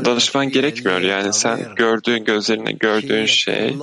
[0.04, 1.00] danışman gerekmiyor.
[1.00, 3.76] Yani sen gördüğün gözlerine gördüğün şey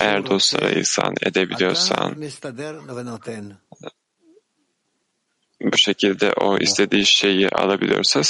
[0.00, 2.16] eğer dostlara ihsan edebiliyorsan
[5.60, 8.22] bu şekilde o istediği şeyi alabiliyorsa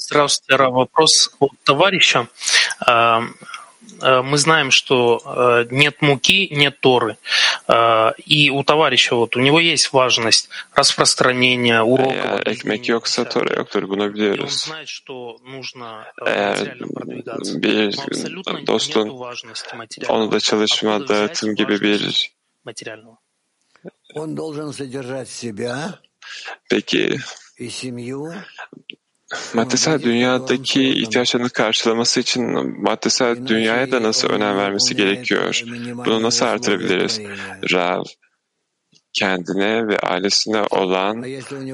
[0.00, 0.70] Здравствуйте, Ра.
[0.70, 2.28] Вопрос от товарища.
[2.86, 3.20] Э,
[4.00, 7.16] э, мы знаем, что э, нет муки, нет Торы.
[8.24, 12.42] И у товарища вот у него есть важность распространения урока.
[14.44, 17.58] Он знает, что нужно материально продвигаться.
[17.58, 20.22] Но абсолютно нет важности материального.
[22.64, 23.18] материального?
[24.14, 25.98] Он должен содержать себя
[26.70, 26.74] а?
[27.58, 28.32] и семью
[29.54, 32.42] maddesel dünyadaki ihtiyaçlarını karşılaması için
[32.82, 35.62] maddesel dünyaya da nasıl önem vermesi gerekiyor?
[35.94, 37.20] Bunu nasıl artırabiliriz?
[37.72, 38.02] Rav,
[39.12, 41.24] kendine ve ailesine olan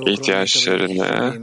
[0.06, 1.34] ihtiyaçlarını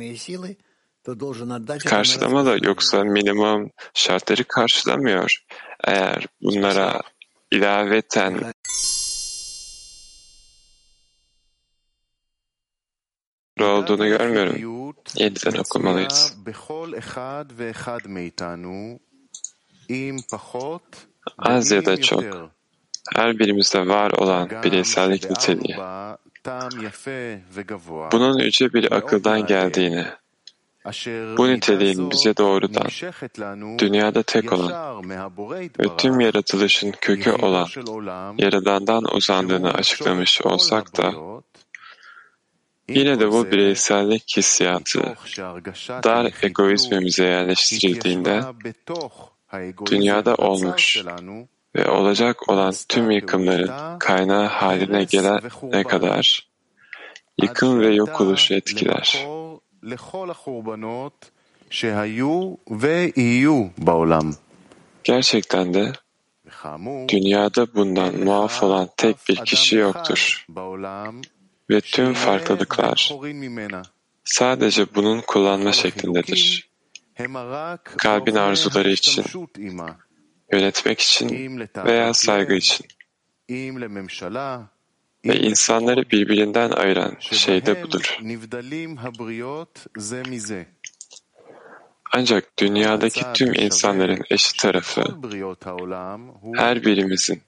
[1.86, 5.44] karşılamalı yoksa minimum şartları karşılamıyor.
[5.88, 7.02] Eğer bunlara
[7.52, 8.54] ilaveten
[13.60, 14.81] olduğunu görmüyorum.
[15.15, 16.38] Yeniden okumalıyız.
[21.38, 22.23] Az ya da çok,
[23.15, 25.78] her birimizde var olan bireysellik niteliği,
[28.11, 30.06] bunun yüce bir akıldan geldiğini,
[31.38, 32.88] bu niteliğin bize doğrudan,
[33.80, 35.03] dünyada tek olan
[35.80, 37.68] ve tüm yaratılışın kökü olan
[38.38, 41.14] Yaradan'dan uzandığını açıklamış olsak da,
[42.96, 45.16] Yine de bu bireysellik hissiyatı
[46.04, 48.42] dar egoizmimize yerleştirildiğinde
[49.86, 51.04] dünyada olmuş
[51.76, 56.48] ve olacak olan tüm yıkımların kaynağı haline gelene kadar?
[57.42, 59.28] Yıkım ve yok oluşu etkiler.
[65.04, 65.92] Gerçekten de
[67.10, 70.46] dünyada bundan muaf olan tek bir kişi yoktur
[71.72, 73.14] ve tüm farklılıklar
[74.23, 76.72] sadece bunun kullanma şeklindedir.
[77.98, 79.26] Kalbin arzuları için,
[80.53, 82.85] yönetmek için veya saygı için
[85.26, 88.19] ve insanları birbirinden ayıran şey de budur.
[92.14, 95.03] Ancak dünyadaki tüm insanların eşit tarafı,
[96.56, 97.41] her birimizin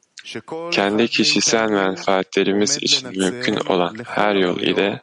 [0.72, 5.02] kendi kişisel menfaatlerimiz için mümkün olan her yol ile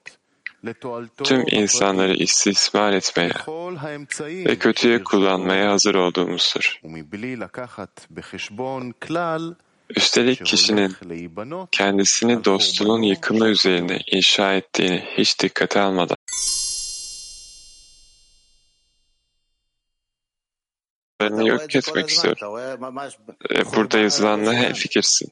[1.25, 3.33] tüm insanları istismar etmeye
[4.23, 6.81] ve kötüye kullanmaya hazır olduğumuzdur.
[9.97, 10.97] Üstelik kişinin
[11.71, 16.17] kendisini dostunun yıkımı üzerine inşa ettiğini hiç dikkate almadan
[21.47, 22.39] yok etmek istiyorum.
[23.77, 25.29] Burada yazılanla hemfikirsin.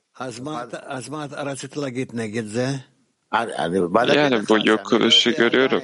[4.15, 5.83] Yani bu yok oluşu görüyorum.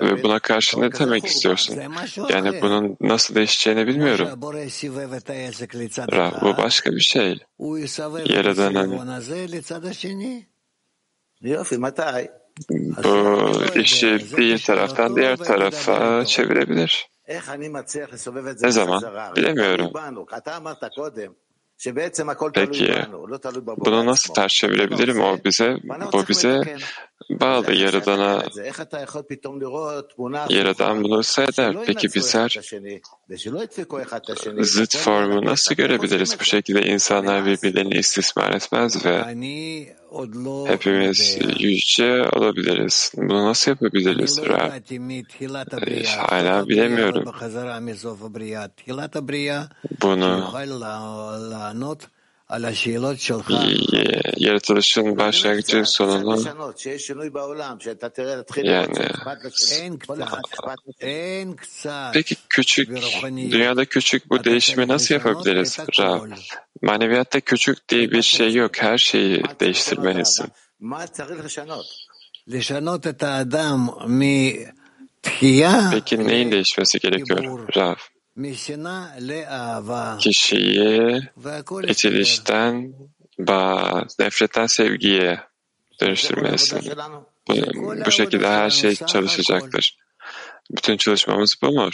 [0.00, 1.80] Ve buna karşı ne demek istiyorsun?
[2.28, 4.28] Yani bunun nasıl değişeceğini bilmiyorum.
[6.12, 7.38] Rav, bu başka bir şey.
[8.26, 8.90] Yaradanın
[13.04, 17.08] bu işi bir taraftan diğer tarafa çevirebilir.
[18.66, 19.00] Ne zaman?
[19.36, 19.90] Bilemiyorum.
[22.54, 22.96] Peki
[23.86, 25.20] bunu nasıl ters çevirebilirim?
[25.20, 25.76] O bize,
[26.12, 26.76] bu bize
[27.30, 28.44] bağlı Yaradan'a.
[30.50, 31.76] Yaradan bunu seyreder.
[31.86, 32.48] Peki bizler
[34.64, 36.36] zıt formu nasıl görebiliriz?
[36.40, 39.22] Bu şekilde insanlar birbirlerini istismar etmez ve
[40.66, 43.12] hepimiz yüce olabiliriz.
[43.16, 44.40] Bunu nasıl yapabiliriz?
[46.18, 47.24] Hala bilemiyorum.
[50.02, 50.44] Bunu
[54.36, 56.38] yaratılışın başlangıcı sonunu
[58.64, 58.86] yani
[62.14, 62.88] peki küçük
[63.50, 66.20] dünyada küçük bu değişimi nasıl yapabiliriz Rab?
[66.82, 68.78] Maneviyatta küçük diye bir şey yok.
[68.82, 70.46] Her şeyi değiştirmelisin.
[75.92, 77.96] Peki neyin değişmesi gerekiyor Rab?
[80.18, 81.22] Kişiyi
[81.88, 82.94] itilişten,
[84.18, 85.40] nefretten sevgiye
[86.00, 86.92] dönüştürmelisin.
[87.48, 87.54] Bu,
[88.06, 89.98] bu şekilde her şey çalışacaktır.
[90.70, 91.90] Bütün çalışmamız bu mu?